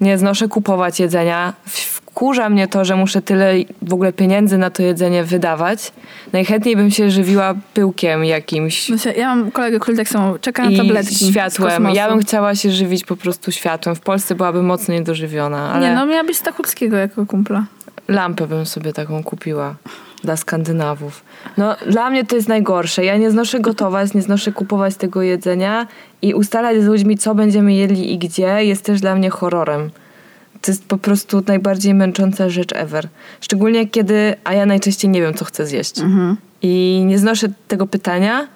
[0.00, 1.52] nie znoszę kupować jedzenia.
[1.66, 5.92] Wkurza mnie to, że muszę tyle w ogóle pieniędzy na to jedzenie wydawać.
[6.32, 11.14] Najchętniej bym się żywiła pyłkiem jakimś Ja mam kolegę, który tak samo czeka na tabletki.
[11.14, 11.88] światłem.
[11.94, 13.96] Ja bym chciała się żywić po prostu światłem.
[13.96, 15.88] W Polsce byłabym mocno niedożywiona, ale...
[15.88, 17.64] Nie, no miałabyś Stachurskiego jako kumpla.
[18.08, 19.74] Lampę bym sobie taką kupiła
[20.24, 21.22] dla Skandynawów.
[21.56, 23.04] No, dla mnie to jest najgorsze.
[23.04, 25.86] Ja nie znoszę gotować, nie znoszę kupować tego jedzenia
[26.22, 29.90] i ustalać z ludźmi, co będziemy jedli i gdzie, jest też dla mnie horrorem.
[30.60, 33.08] To jest po prostu najbardziej męcząca rzecz ever.
[33.40, 36.00] Szczególnie kiedy, a ja najczęściej nie wiem, co chcę zjeść.
[36.62, 38.46] I nie znoszę tego pytania.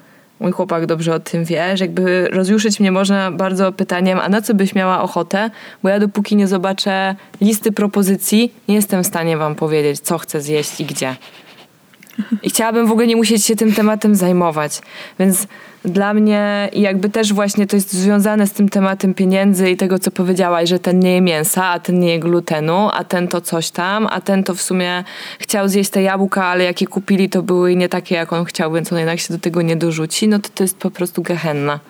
[0.41, 4.43] Mój chłopak dobrze o tym wie, że jakby rozjuszyć mnie można bardzo pytaniem, a na
[4.43, 5.51] co byś miała ochotę?
[5.83, 10.41] Bo ja dopóki nie zobaczę listy propozycji, nie jestem w stanie wam powiedzieć, co chcę
[10.41, 11.17] zjeść i gdzie.
[12.43, 14.81] I chciałabym w ogóle nie musieć się tym tematem zajmować.
[15.19, 15.47] Więc
[15.85, 20.11] dla mnie jakby też właśnie to jest związane z tym tematem pieniędzy i tego, co
[20.11, 23.71] powiedziałaś, że ten nie je mięsa, a ten nie je glutenu, a ten to coś
[23.71, 25.05] tam, a ten to w sumie
[25.39, 28.93] chciał zjeść te jabłka, ale jakie kupili, to były nie takie, jak on chciał, więc
[28.93, 30.29] on jednak się do tego nie dorzuci.
[30.29, 31.81] No to to jest po prostu gehenna.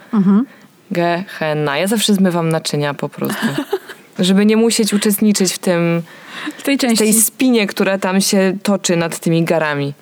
[0.90, 1.78] Gehenna.
[1.78, 3.46] Ja zawsze zmywam naczynia po prostu.
[4.18, 6.02] Żeby nie musieć uczestniczyć w tym,
[6.58, 6.98] W tej w części.
[6.98, 9.92] tej spinie, która tam się toczy nad tymi garami.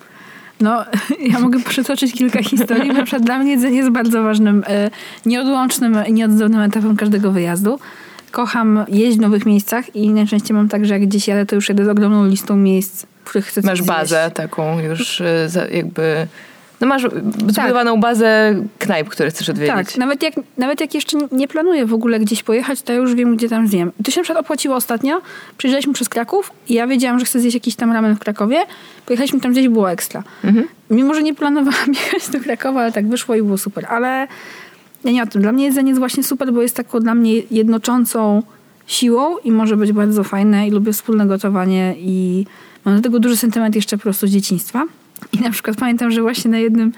[0.61, 0.85] No,
[1.31, 2.93] ja mogę przytoczyć kilka historii.
[2.93, 4.89] Na przykład dla mnie jedzenie jest bardzo ważnym, e,
[5.25, 7.79] nieodłącznym i nieodzownym etapem każdego wyjazdu.
[8.31, 11.69] Kocham jeść w nowych miejscach i najczęściej mam tak, że jak gdzieś jadę, to już
[11.69, 14.35] jedę z ogromną listą miejsc, w których chcę Masz bazę zjeść.
[14.35, 16.27] taką już za- jakby...
[16.81, 17.01] No masz
[17.47, 19.75] zbudowaną bazę knajp, które chcesz odwiedzić.
[19.75, 23.15] Tak, nawet jak, nawet jak jeszcze nie planuję w ogóle gdzieś pojechać, to ja już
[23.15, 23.91] wiem, gdzie tam zjem.
[24.03, 25.21] To się na przykład opłaciło ostatnio.
[25.57, 28.57] Przyjeżdżaliśmy przez Kraków i ja wiedziałam, że chcę zjeść jakiś tam ramen w Krakowie.
[29.05, 30.23] Pojechaliśmy tam gdzieś, było ekstra.
[30.89, 33.85] Mimo, że nie planowałam jechać do Krakowa, ale tak wyszło i było super.
[33.89, 34.27] Ale
[35.03, 35.41] ja nie o tym.
[35.41, 38.43] Dla mnie jedzenie jest właśnie super, bo jest taką dla mnie jednoczącą
[38.87, 42.45] siłą i może być bardzo fajne i lubię wspólne gotowanie i
[42.85, 44.83] mam do tego duży sentyment jeszcze po prostu z dzieciństwa.
[45.39, 46.91] I na przykład pamiętam, że właśnie na jednym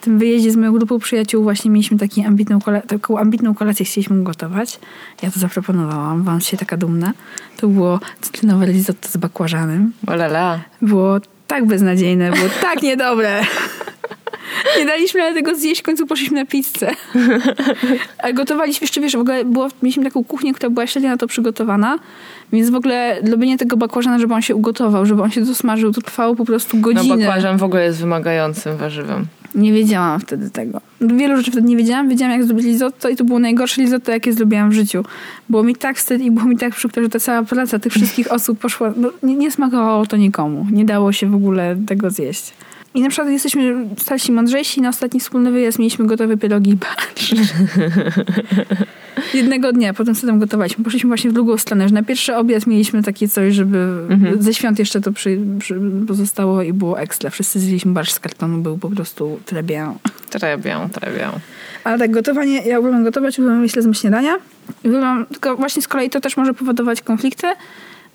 [0.00, 2.58] tym wyjeździe z moją grupą przyjaciół właśnie mieliśmy taki ambitną
[2.88, 4.78] taką ambitną kolację, chcieliśmy gotować.
[5.22, 7.12] Ja to zaproponowałam, wam się taka dumna.
[7.56, 9.92] To było cytrynowe risotto z bakłażanem.
[10.06, 10.60] Olala.
[10.82, 13.40] Było tak beznadziejne, było tak niedobre.
[14.78, 16.90] Nie daliśmy ale tego zjeść, w końcu poszliśmy na pizzę.
[18.22, 21.26] A gotowaliśmy jeszcze, wiesz, w ogóle było, mieliśmy taką kuchnię, która była średnio na to
[21.26, 21.98] przygotowana,
[22.52, 26.00] więc w ogóle robienie tego bakłażana, żeby on się ugotował, żeby on się dosmażył, to
[26.00, 27.16] trwało po prostu No godzinę.
[27.26, 29.26] bakłażan w ogóle jest wymagającym warzywem.
[29.54, 30.80] Nie wiedziałam wtedy tego.
[31.00, 32.08] Wielu rzeczy wtedy nie wiedziałam.
[32.08, 35.04] Wiedziałam, jak zrobić risotto i to było najgorsze risotto, jakie zrobiłam w życiu.
[35.48, 38.32] Było mi tak wstyd i było mi tak przykro, że ta cała praca tych wszystkich
[38.32, 38.92] osób poszła...
[38.96, 40.66] No, nie, nie smakowało to nikomu.
[40.72, 42.52] Nie dało się w ogóle tego zjeść.
[42.94, 44.80] I na przykład jesteśmy starsi, mądrzejsi.
[44.80, 47.34] Na ostatni wspólny wyjazd mieliśmy gotowe pierogi i.
[49.34, 50.84] Jednego dnia, potem co tam gotowaliśmy.
[50.84, 53.88] Poszliśmy właśnie w drugą stronę, że na pierwszy obiad mieliśmy takie coś, żeby
[54.38, 57.30] ze świąt jeszcze to przy, przy, pozostało i było ekstra.
[57.30, 59.94] Wszyscy zjedliśmy barszcz z kartonu, był po prostu trebię.
[60.30, 61.28] Trebią, trebią.
[61.84, 64.36] Ale tak, gotowanie, ja uwielbiam gotować, uwielbiam myślę z śniadania.
[64.84, 67.46] Uwielbiam, tylko właśnie z kolei to też może powodować konflikty,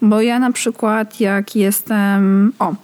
[0.01, 2.53] bo ja na przykład jak jestem...
[2.59, 2.75] O,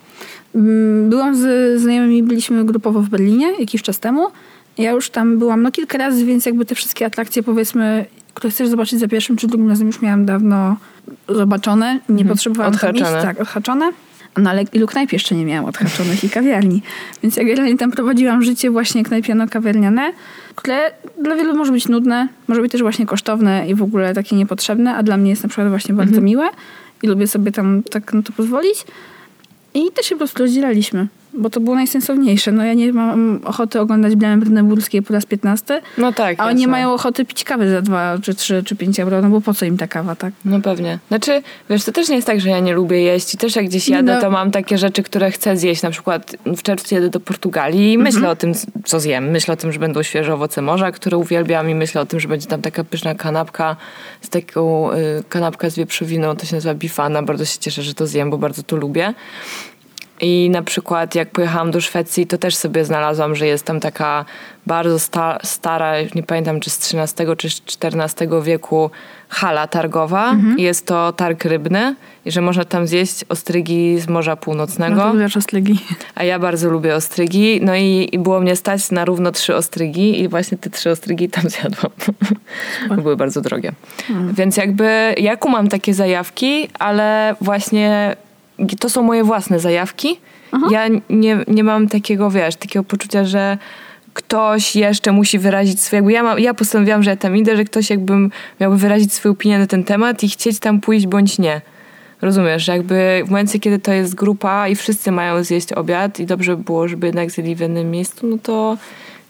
[1.10, 4.28] byłam z znajomymi, byliśmy grupowo w Berlinie jakiś czas temu
[4.78, 8.68] Ja już tam byłam no kilka razy, więc jakby te wszystkie atrakcje powiedzmy, które chcesz
[8.68, 10.78] zobaczyć za pierwszym czy drugim razem już miałam dawno
[11.30, 12.00] zobaczone.
[12.10, 13.02] Nie potrzebowałam tam iść.
[13.02, 13.22] Odhaczone.
[13.22, 13.92] Tak, odhaczone.
[14.38, 16.82] No ale ilu knajp jeszcze nie miałam odhaczonych i kawiarni.
[17.24, 20.12] Więc ja generalnie tam prowadziłam życie właśnie knajpiano-kawiarniane,
[20.56, 20.92] które
[21.24, 24.96] dla wielu może być nudne, może być też właśnie kosztowne i w ogóle takie niepotrzebne,
[24.96, 26.50] a dla mnie jest na przykład właśnie bardzo miłe
[27.04, 28.86] i lubię sobie tam tak na to pozwolić.
[29.76, 31.08] I też się po prostu rozdzielaliśmy,
[31.38, 32.52] bo to było najsensowniejsze.
[32.52, 36.40] No ja nie mam ochoty oglądać Bramę Brudne-Burskie po raz 15, No tak.
[36.40, 36.72] a oni jasne.
[36.72, 39.66] mają ochoty pić kawy za 2, czy 3, czy 5 euro, no bo po co
[39.66, 40.34] im ta kawa, tak?
[40.46, 41.00] No pewnie.
[41.08, 43.66] Znaczy, wiesz, to też nie jest tak, że ja nie lubię jeść i też jak
[43.66, 44.22] gdzieś jadę, No.
[44.22, 45.82] to mam takie rzeczy, które chcę zjeść.
[45.82, 48.52] Na przykład w czerwcu jedę do Portugalii i myślę o tym,
[48.86, 49.30] co zjem.
[49.32, 52.28] Myślę o tym, że będą świeże owoce morza, które uwielbiam i myślę o tym, że
[52.28, 53.76] będzie tam taka pyszna kanapka
[54.22, 54.96] z taką y,
[55.30, 57.24] kanapka z wieprzowiną, to się nazywa bifana.
[57.24, 59.14] Bardzo się cieszę, że to zjem, bo bardzo to lubię.
[60.22, 64.26] I na przykład jak pojechałam do Szwecji, to też sobie znalazłam, że jest tam taka
[64.68, 68.90] bardzo sta, stara, nie pamiętam czy z XIII czy z XIV wieku
[69.30, 70.36] hala targowa.
[70.58, 71.96] I Jest to targ rybny
[72.26, 74.96] i że można tam zjeść ostrygi z Morza Północnego.
[74.96, 75.80] No lubię ostrygi.
[76.16, 77.60] A ja bardzo lubię ostrygi.
[77.62, 81.30] No i, i było mnie stać na równo trzy ostrygi i właśnie te trzy ostrygi
[81.30, 81.92] tam zjadłam.
[83.02, 83.72] Były bardzo drogie.
[84.34, 88.16] Więc jakby ja kumam takie zajawki, ale właśnie
[88.80, 90.20] to są moje własne zajawki.
[90.72, 93.58] Ja nie, nie mam takiego, wiesz, takiego poczucia, że
[94.14, 95.98] ktoś jeszcze musi wyrazić swoje...
[95.98, 98.14] Jakby ja, mam, ja postanowiłam, że ja tam idę, że ktoś jakby
[98.60, 101.62] miałby wyrazić swoją opinię na ten temat i chcieć tam pójść bądź nie.
[102.22, 106.26] Rozumiesz, że jakby w momencie, kiedy to jest grupa i wszyscy mają zjeść obiad i
[106.26, 108.78] dobrze by było, żeby jednak zjedli w jednym miejscu, no to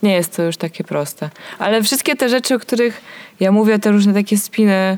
[0.04, 1.30] nie jest to już takie proste.
[1.60, 3.02] Ale wszystkie te rzeczy, o których
[3.40, 4.98] ja mówię, te różne takie spiny,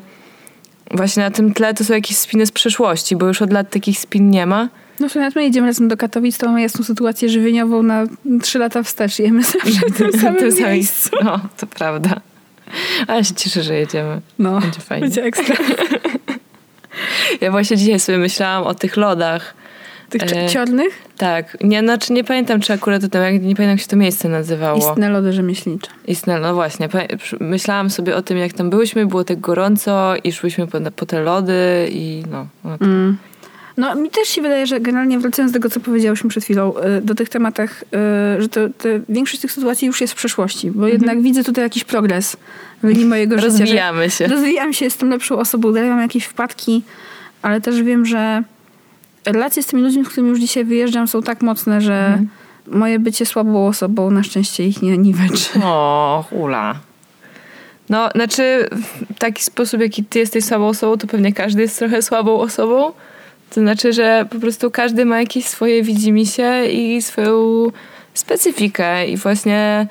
[0.92, 4.00] właśnie na tym tle to są jakieś spiny z przeszłości, bo już od lat takich
[4.00, 4.70] spin nie ma.
[5.00, 8.04] No jak my jedziemy razem do Katowic, to mamy jasną sytuację żywieniową na
[8.42, 9.20] trzy lata wstecz.
[9.20, 11.10] Jemy zawsze w tym samym Tym samym- miejscu.
[11.24, 12.22] No, to prawda.
[13.08, 14.22] Ale się cieszę, że jedziemy.
[14.40, 15.02] No, Będzie fajnie.
[15.02, 15.56] będzie ekstra.
[17.42, 19.54] Ja właśnie dzisiaj sobie myślałam o tych lodach.
[20.10, 20.50] Tych E, e...
[20.50, 21.02] ciornych?
[21.18, 24.80] Tak, nie, znaczy nie pamiętam, czy akurat to nie pamiętam, jak się to miejsce nazywało.
[24.80, 25.92] Istne lody rzemieślnicze.
[26.08, 26.90] Istne, no właśnie.
[27.40, 31.22] Myślałam sobie o tym, jak tam byłyśmy, było tak gorąco i szłyśmy po, po te
[31.22, 32.48] lody i no.
[32.64, 33.18] no Mm.
[33.78, 37.02] No mi też się wydaje, że generalnie wracając do tego, co powiedziałyśmy przed chwilą, y,
[37.02, 37.84] do tych tematach,
[38.38, 41.64] y, że to, to większość tych sytuacji już jest w przeszłości, bo jednak widzę tutaj
[41.64, 42.38] jakiś progres
[42.84, 43.52] w linii mojego życia.
[43.52, 44.28] że Rozwijamy się.
[44.28, 46.84] Rozwijam się, jestem lepszą osobą, dalej mam jakieś wpadki,
[47.42, 48.44] ale też wiem, że
[49.32, 52.22] relacje z tymi ludźmi, z którymi już dzisiaj wyjeżdżam, są tak mocne, że
[52.68, 55.50] moje bycie słabą osobą na szczęście ich nie niweczy.
[55.64, 56.76] O, hula.
[57.90, 58.68] No, znaczy
[59.16, 62.92] w taki sposób, jaki ty jesteś słabą osobą, to pewnie każdy jest trochę słabą osobą.
[63.50, 67.68] To znaczy, że po prostu każdy ma jakieś swoje widzimisię i swoją
[68.14, 69.88] specyfikę i właśnie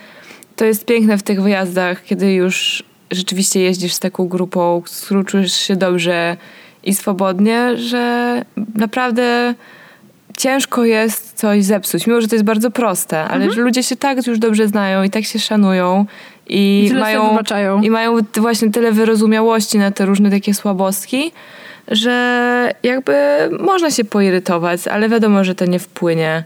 [0.56, 5.24] to jest piękne w tych wyjazdach, kiedy już rzeczywiście jeździsz z taką grupą, z którą
[5.24, 6.36] czujesz się dobrze
[6.86, 8.42] i swobodnie, że
[8.74, 9.54] naprawdę
[10.36, 14.26] ciężko jest coś zepsuć, mimo że to jest bardzo proste, ale że ludzie się tak
[14.26, 16.06] już dobrze znają i tak się szanują
[16.46, 17.38] i, tyle mają,
[17.82, 21.32] i mają właśnie tyle wyrozumiałości na te różne takie słabostki,
[21.88, 23.14] że jakby
[23.60, 26.44] można się poirytować, ale wiadomo, że to nie wpłynie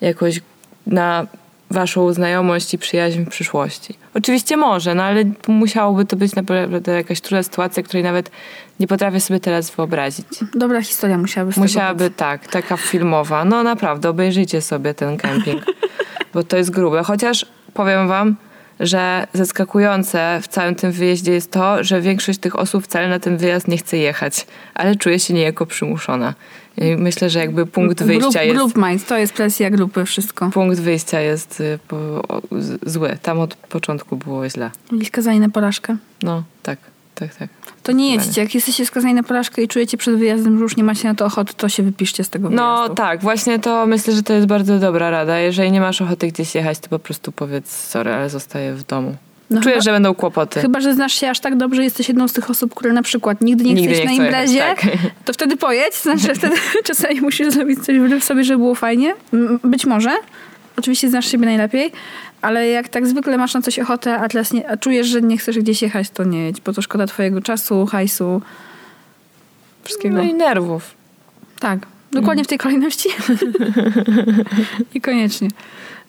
[0.00, 0.40] jakoś
[0.86, 1.26] na
[1.70, 3.94] waszą znajomość i przyjaźń w przyszłości.
[4.14, 8.30] Oczywiście może, no ale musiałoby to być naprawdę jakaś trudna sytuacja, której nawet
[8.80, 10.26] nie potrafię sobie teraz wyobrazić.
[10.54, 13.44] Dobra historia musiałaby tego Musiałaby tak, taka filmowa.
[13.44, 15.62] No naprawdę, obejrzyjcie sobie ten kemping,
[16.34, 17.02] bo to jest grube.
[17.02, 18.36] Chociaż powiem wam,
[18.80, 23.36] że zaskakujące w całym tym wyjeździe jest to, że większość tych osób wcale na ten
[23.36, 26.34] wyjazd nie chce jechać, ale czuje się niejako przymuszona.
[26.76, 28.56] I myślę, że jakby punkt Grup, wyjścia jest...
[28.56, 30.50] Group mind, to jest presja grupy, wszystko.
[30.50, 31.78] Punkt wyjścia jest y,
[32.86, 33.18] zły.
[33.22, 34.70] Tam od początku było źle.
[34.90, 35.96] Byli skazani na porażkę.
[36.22, 36.78] No, tak,
[37.14, 37.48] tak, tak.
[37.86, 38.40] To nie jedźcie.
[38.40, 41.24] Jak jesteście skazani na porażkę i czujecie przed wyjazdem, że już nie macie na to
[41.24, 42.94] ochoty, to się wypiszcie z tego No wyjazdu.
[42.94, 45.38] tak, właśnie to myślę, że to jest bardzo dobra rada.
[45.38, 49.16] Jeżeli nie masz ochoty gdzieś jechać, to po prostu powiedz sorry, ale zostaję w domu.
[49.50, 50.60] No Czuję, chyba- że będą kłopoty.
[50.60, 53.40] Chyba, że znasz się aż tak dobrze, jesteś jedną z tych osób, które na przykład
[53.40, 54.82] nigdy nie Nigdy chcesz nie na jechać, imprezie, tak.
[55.24, 55.94] to wtedy pojedź.
[55.94, 56.56] Znaczy, wtedy
[56.88, 59.14] czasami musisz zrobić coś wbrew sobie, żeby było fajnie.
[59.64, 60.10] Być może.
[60.78, 61.92] Oczywiście znasz siebie najlepiej,
[62.46, 65.38] ale jak tak zwykle masz na coś ochotę, a, teraz nie, a czujesz, że nie
[65.38, 68.42] chcesz gdzieś jechać, to nie jedź, bo to szkoda twojego czasu, hajsu,
[69.84, 70.16] wszystkiego.
[70.16, 70.94] No i nerwów.
[71.60, 71.78] Tak,
[72.12, 73.08] dokładnie w tej kolejności.
[74.94, 75.48] I koniecznie.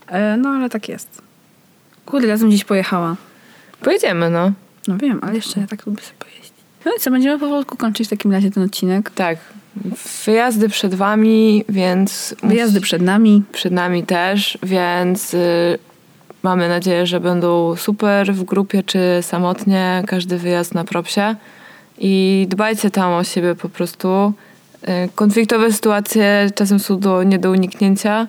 [0.08, 1.22] E, No, ale tak jest.
[2.06, 3.16] Kurde, razem gdzieś pojechała.
[3.82, 4.52] Pojedziemy, no.
[4.88, 6.54] No wiem, ale jeszcze ja tak lubię sobie pojeździć.
[6.86, 9.10] No i co, będziemy powolutku kończyć w takim razie ten odcinek.
[9.10, 9.38] Tak.
[10.26, 12.36] Wyjazdy przed wami, więc...
[12.44, 13.44] Wyjazdy przed nami.
[13.52, 15.80] przed nami też, więc y,
[16.48, 21.36] mamy nadzieję, że będą super w grupie czy samotnie, każdy wyjazd na propsie.
[21.98, 24.34] I dbajcie tam o siebie po prostu.
[24.84, 28.28] Y, Konfliktowe sytuacje czasem są do, nie do uniknięcia.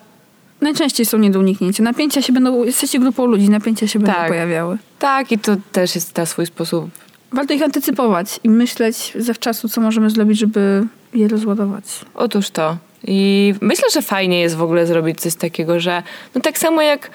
[0.61, 1.83] Najczęściej są nie do uniknięcia.
[1.83, 4.29] Napięcia się będą, jesteście grupą ludzi, napięcia się będą Tak.
[4.29, 4.79] pojawiały.
[4.99, 6.91] Tak, i to też jest na swój sposób.
[7.33, 11.85] Warto ich antycypować i myśleć zawczasu, co możemy zrobić, żeby je rozładować.
[12.15, 12.77] Otóż to.
[13.05, 16.03] I myślę, że fajnie jest w ogóle zrobić coś takiego, że
[16.35, 17.11] no tak samo jak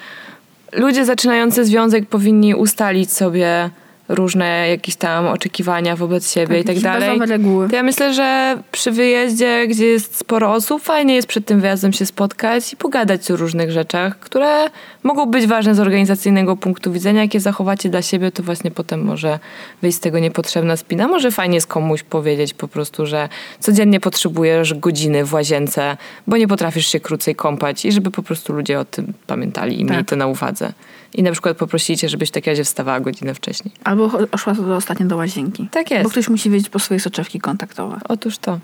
[0.74, 3.70] ludzie zaczynający związek powinni ustalić sobie
[4.08, 7.18] różne jakieś tam oczekiwania wobec siebie i tak dalej.
[7.18, 7.68] reguły.
[7.68, 11.92] To ja myślę, że przy wyjeździe, gdzie jest sporo osób, fajnie jest przed tym wyjazdem
[11.92, 14.66] się spotkać i pogadać o różnych rzeczach, które
[15.02, 17.22] mogą być ważne z organizacyjnego punktu widzenia.
[17.22, 19.38] Jak je zachowacie dla siebie, to właśnie potem może
[19.82, 21.08] wyjść z tego niepotrzebna spina.
[21.08, 23.28] Może fajnie jest komuś powiedzieć po prostu, że
[23.60, 25.96] codziennie potrzebujesz godziny w łazience,
[26.26, 29.84] bo nie potrafisz się krócej kąpać i żeby po prostu ludzie o tym pamiętali i
[29.84, 30.08] mieli Tak.
[30.08, 30.72] to na uwadze.
[31.14, 33.74] I na przykład poprosicie, żebyś w takim razie wstawała godzinę wcześniej.
[33.84, 35.68] Albo szła do ostatnio do łazienki.
[35.70, 36.04] Tak jest.
[36.04, 38.00] Bo ktoś musi wiedzieć po swoje soczewki kontaktowe.
[38.08, 38.58] Otóż to.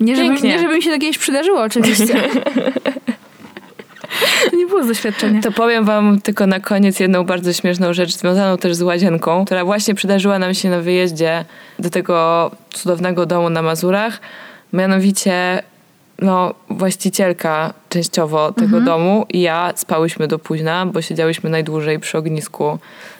[0.00, 0.50] Nie żeby, Pięknie.
[0.50, 2.14] nie, żeby mi się to kiedyś przydarzyło, oczywiście.
[4.50, 5.42] to nie było doświadczenia.
[5.42, 9.64] To powiem wam tylko na koniec jedną bardzo śmieszną rzecz związaną też z łazienką, która
[9.64, 11.44] właśnie przydarzyła nam się na wyjeździe
[11.78, 14.20] do tego cudownego domu na Mazurach.
[14.72, 15.62] Mianowicie
[16.22, 22.78] no, właścicielka częściowo tego domu i ja spałyśmy do późna, bo siedziałyśmy najdłużej przy ognisku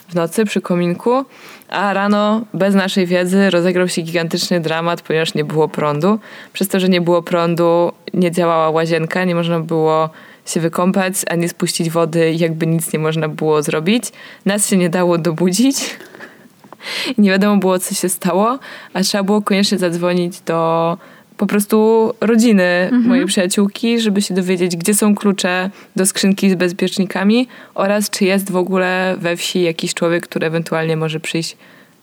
[0.09, 1.25] w nocy, przy kominku,
[1.69, 6.19] a rano bez naszej wiedzy rozegrał się gigantyczny dramat, ponieważ nie było prądu.
[6.53, 10.11] Przez to, że nie było prądu, nie działała łazienka, nie można było
[10.47, 14.05] się wykąpać, ani spuścić wody, jakby nic nie można było zrobić.
[14.47, 15.77] Nas się nie dało dobudzić.
[17.19, 18.59] Nie wiadomo było, co się stało,
[18.95, 20.99] a trzeba było koniecznie zadzwonić do
[21.43, 27.49] po prostu rodziny mojej przyjaciółki, żeby się dowiedzieć, gdzie są klucze do skrzynki z bezpiecznikami
[27.75, 31.57] oraz czy jest w ogóle we wsi jakiś człowiek, który ewentualnie może przyjść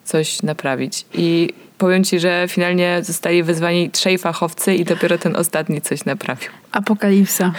[0.03, 1.05] coś naprawić.
[1.13, 6.49] I powiem ci, że finalnie zostali wezwani trzej fachowcy i dopiero ten ostatni coś naprawił.
[6.71, 7.53] Apokalipsa.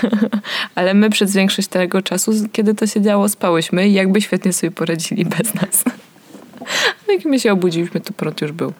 [0.75, 4.71] Ale my przez większość tego czasu, kiedy to się działo, spałyśmy i jakby świetnie sobie
[4.71, 5.85] poradzili bez nas.
[7.09, 8.73] No jak my się obudziliśmy, to prąd już był.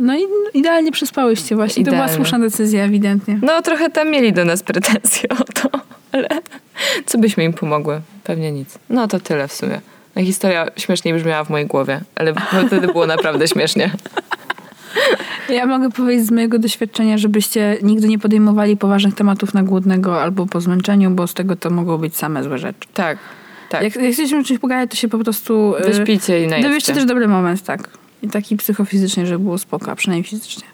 [0.00, 0.22] No i
[0.54, 1.84] idealnie przespałyście właśnie.
[1.84, 2.16] To była Idealnie.
[2.24, 3.38] słuszna decyzja, ewidentnie.
[3.42, 5.70] No trochę tam mieli do nas pretensje o to,
[6.12, 6.28] ale
[7.06, 8.00] co byśmy im pomogły?
[8.24, 8.78] Pewnie nic.
[8.90, 9.80] No to tyle w sumie.
[10.16, 12.34] No, historia śmieszniej brzmiała w mojej głowie, ale
[12.66, 13.90] wtedy było naprawdę śmiesznie.
[15.48, 20.46] Ja mogę powiedzieć z mojego doświadczenia, żebyście nigdy nie podejmowali poważnych tematów na głodnego albo
[20.46, 22.88] po zmęczeniu, bo z tego to mogą być same złe rzeczy.
[22.94, 23.18] Tak,
[23.68, 23.82] tak.
[23.82, 25.74] Jak, jak chcecie o czymś pogadać, to się po prostu...
[25.84, 26.94] Wyśpijcie i Dobierzcie najedźcie.
[26.94, 27.88] też dobry moment, tak.
[28.22, 30.64] I taki psychofizycznie, żeby było spoko, a przynajmniej fizycznie.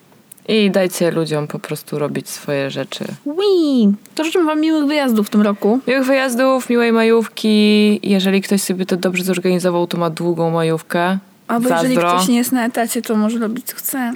[0.49, 3.05] I dajcie ludziom po prostu robić swoje rzeczy.
[3.27, 3.95] Wii!
[4.15, 5.81] To życzę wam miłych wyjazdów w tym roku.
[5.87, 8.01] Miłych wyjazdów, miłej majówki.
[8.11, 11.19] Jeżeli ktoś sobie to dobrze zorganizował, to ma długą majówkę.
[11.49, 12.15] Albo jeżeli Zazdro.
[12.17, 14.13] ktoś nie jest na etacie, to może robić co chce.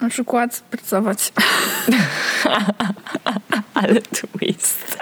[0.00, 1.32] Na przykład pracować.
[3.74, 4.98] Ale twist.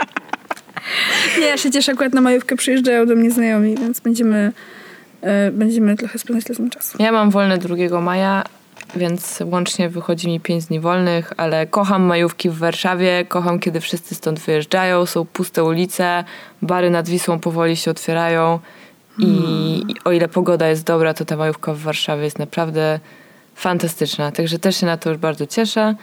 [1.39, 4.53] Nie, ja się cieszę, akurat na majówkę przyjeżdżają do mnie znajomi, więc będziemy,
[5.53, 7.03] będziemy trochę spędzać razem czasu.
[7.03, 8.45] Ja mam wolne 2 maja,
[8.97, 14.15] więc łącznie wychodzi mi 5 dni wolnych, ale kocham majówki w Warszawie, kocham kiedy wszyscy
[14.15, 16.25] stąd wyjeżdżają, są puste ulice,
[16.63, 18.59] bary nad Wisłą powoli się otwierają
[19.19, 23.01] i i o ile pogoda jest dobra, to ta majówka w Warszawie jest naprawdę
[23.55, 25.95] fantastyczna, także też się na to już bardzo cieszę.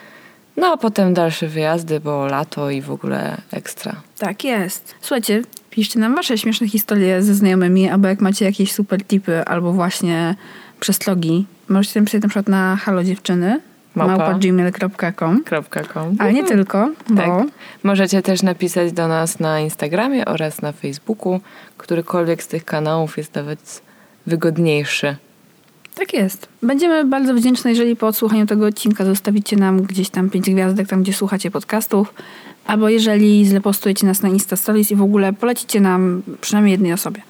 [0.57, 3.95] No a potem dalsze wyjazdy, bo lato i w ogóle ekstra.
[4.17, 4.95] Tak jest.
[5.01, 5.41] Słuchajcie,
[5.73, 10.35] piszcie nam wasze śmieszne historie ze znajomymi, albo jak macie jakieś super tipy, albo właśnie
[10.79, 11.45] przestrogi.
[11.69, 13.59] Możecie napisać na przykład na halo dziewczyny
[13.95, 14.17] Małpa.
[14.17, 15.43] małpa.gmail.com
[15.93, 16.15] .com.
[16.19, 17.47] Ale nie tylko, bo Tak.
[17.83, 21.39] Możecie też napisać do nas na Instagramie oraz na Facebooku.
[21.77, 23.81] Którykolwiek z tych kanałów jest nawet
[24.27, 25.15] wygodniejszy.
[25.95, 26.47] tak jest.
[26.61, 31.03] Będziemy bardzo wdzięczne, jeżeli po odsłuchaniu tego odcinka zostawicie nam gdzieś tam pięć gwiazdek, tam
[31.03, 32.13] gdzie słuchacie podcastów,
[32.67, 37.21] albo jeżeli zlepostujecie nas na Insta Stories i w ogóle polecicie nam przynajmniej jednej osobie.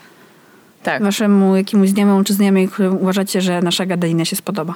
[0.84, 4.76] Tak, Waszemu jakiemuś znajomemu czy znajomej, którym uważacie, że nasza gadalina się spodoba.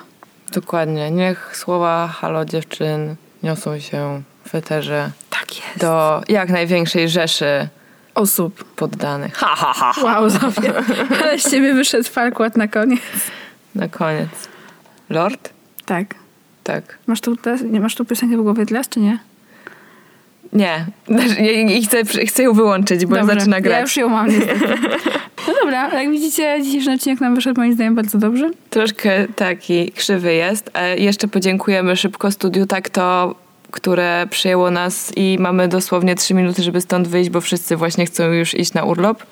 [0.54, 1.12] dokładnie.
[1.12, 5.80] Niech słowa halo dziewczyn niosą się w eterze Tak jest.
[5.80, 7.68] do jak największej rzeszy
[8.16, 8.64] osób.
[8.64, 9.34] poddanych.
[9.36, 10.04] Ha, ha, ha, ha.
[10.04, 10.74] Wow, Zofia.
[11.24, 13.00] Ale z ciebie wyszedł farkład na koniec.
[13.76, 14.30] Na koniec.
[15.10, 15.50] Lord?
[15.86, 16.16] Tak.
[16.64, 16.98] Tak.
[17.08, 17.36] Masz tu,
[17.72, 19.20] nie masz tu piosenkę w głowie teraz, czy nie?
[20.54, 20.86] Nie.
[21.78, 23.34] I chcę, chcę ją wyłączyć, bo Dobrze.
[23.34, 23.74] zaczyna grać.
[23.74, 24.28] Ja już ją mam.
[25.48, 28.50] No dobra, jak widzicie, dzisiejszy odcinek nam wyszedł moim zdaniem bardzo dobrze.
[28.70, 30.72] Troszkę taki krzywy jest.
[30.98, 33.36] Jeszcze podziękujemy szybko studiu tak to,
[33.72, 38.32] które przyjęło nas i mamy dosłownie trzy minuty, żeby stąd wyjść, bo wszyscy właśnie chcą
[38.32, 39.24] już iść na urlop.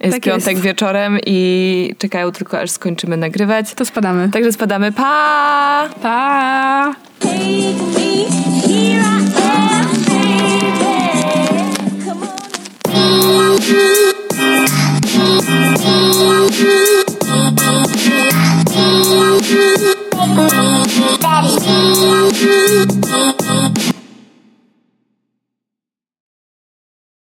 [0.00, 0.62] Jest Tak piątek jest.
[0.62, 3.74] wieczorem i czekają tylko aż skończymy nagrywać.
[3.74, 4.28] To spadamy.
[4.30, 4.92] Także spadamy.
[4.92, 5.88] Pa!
[6.02, 6.94] Pa!
[13.64, 14.14] Daddy.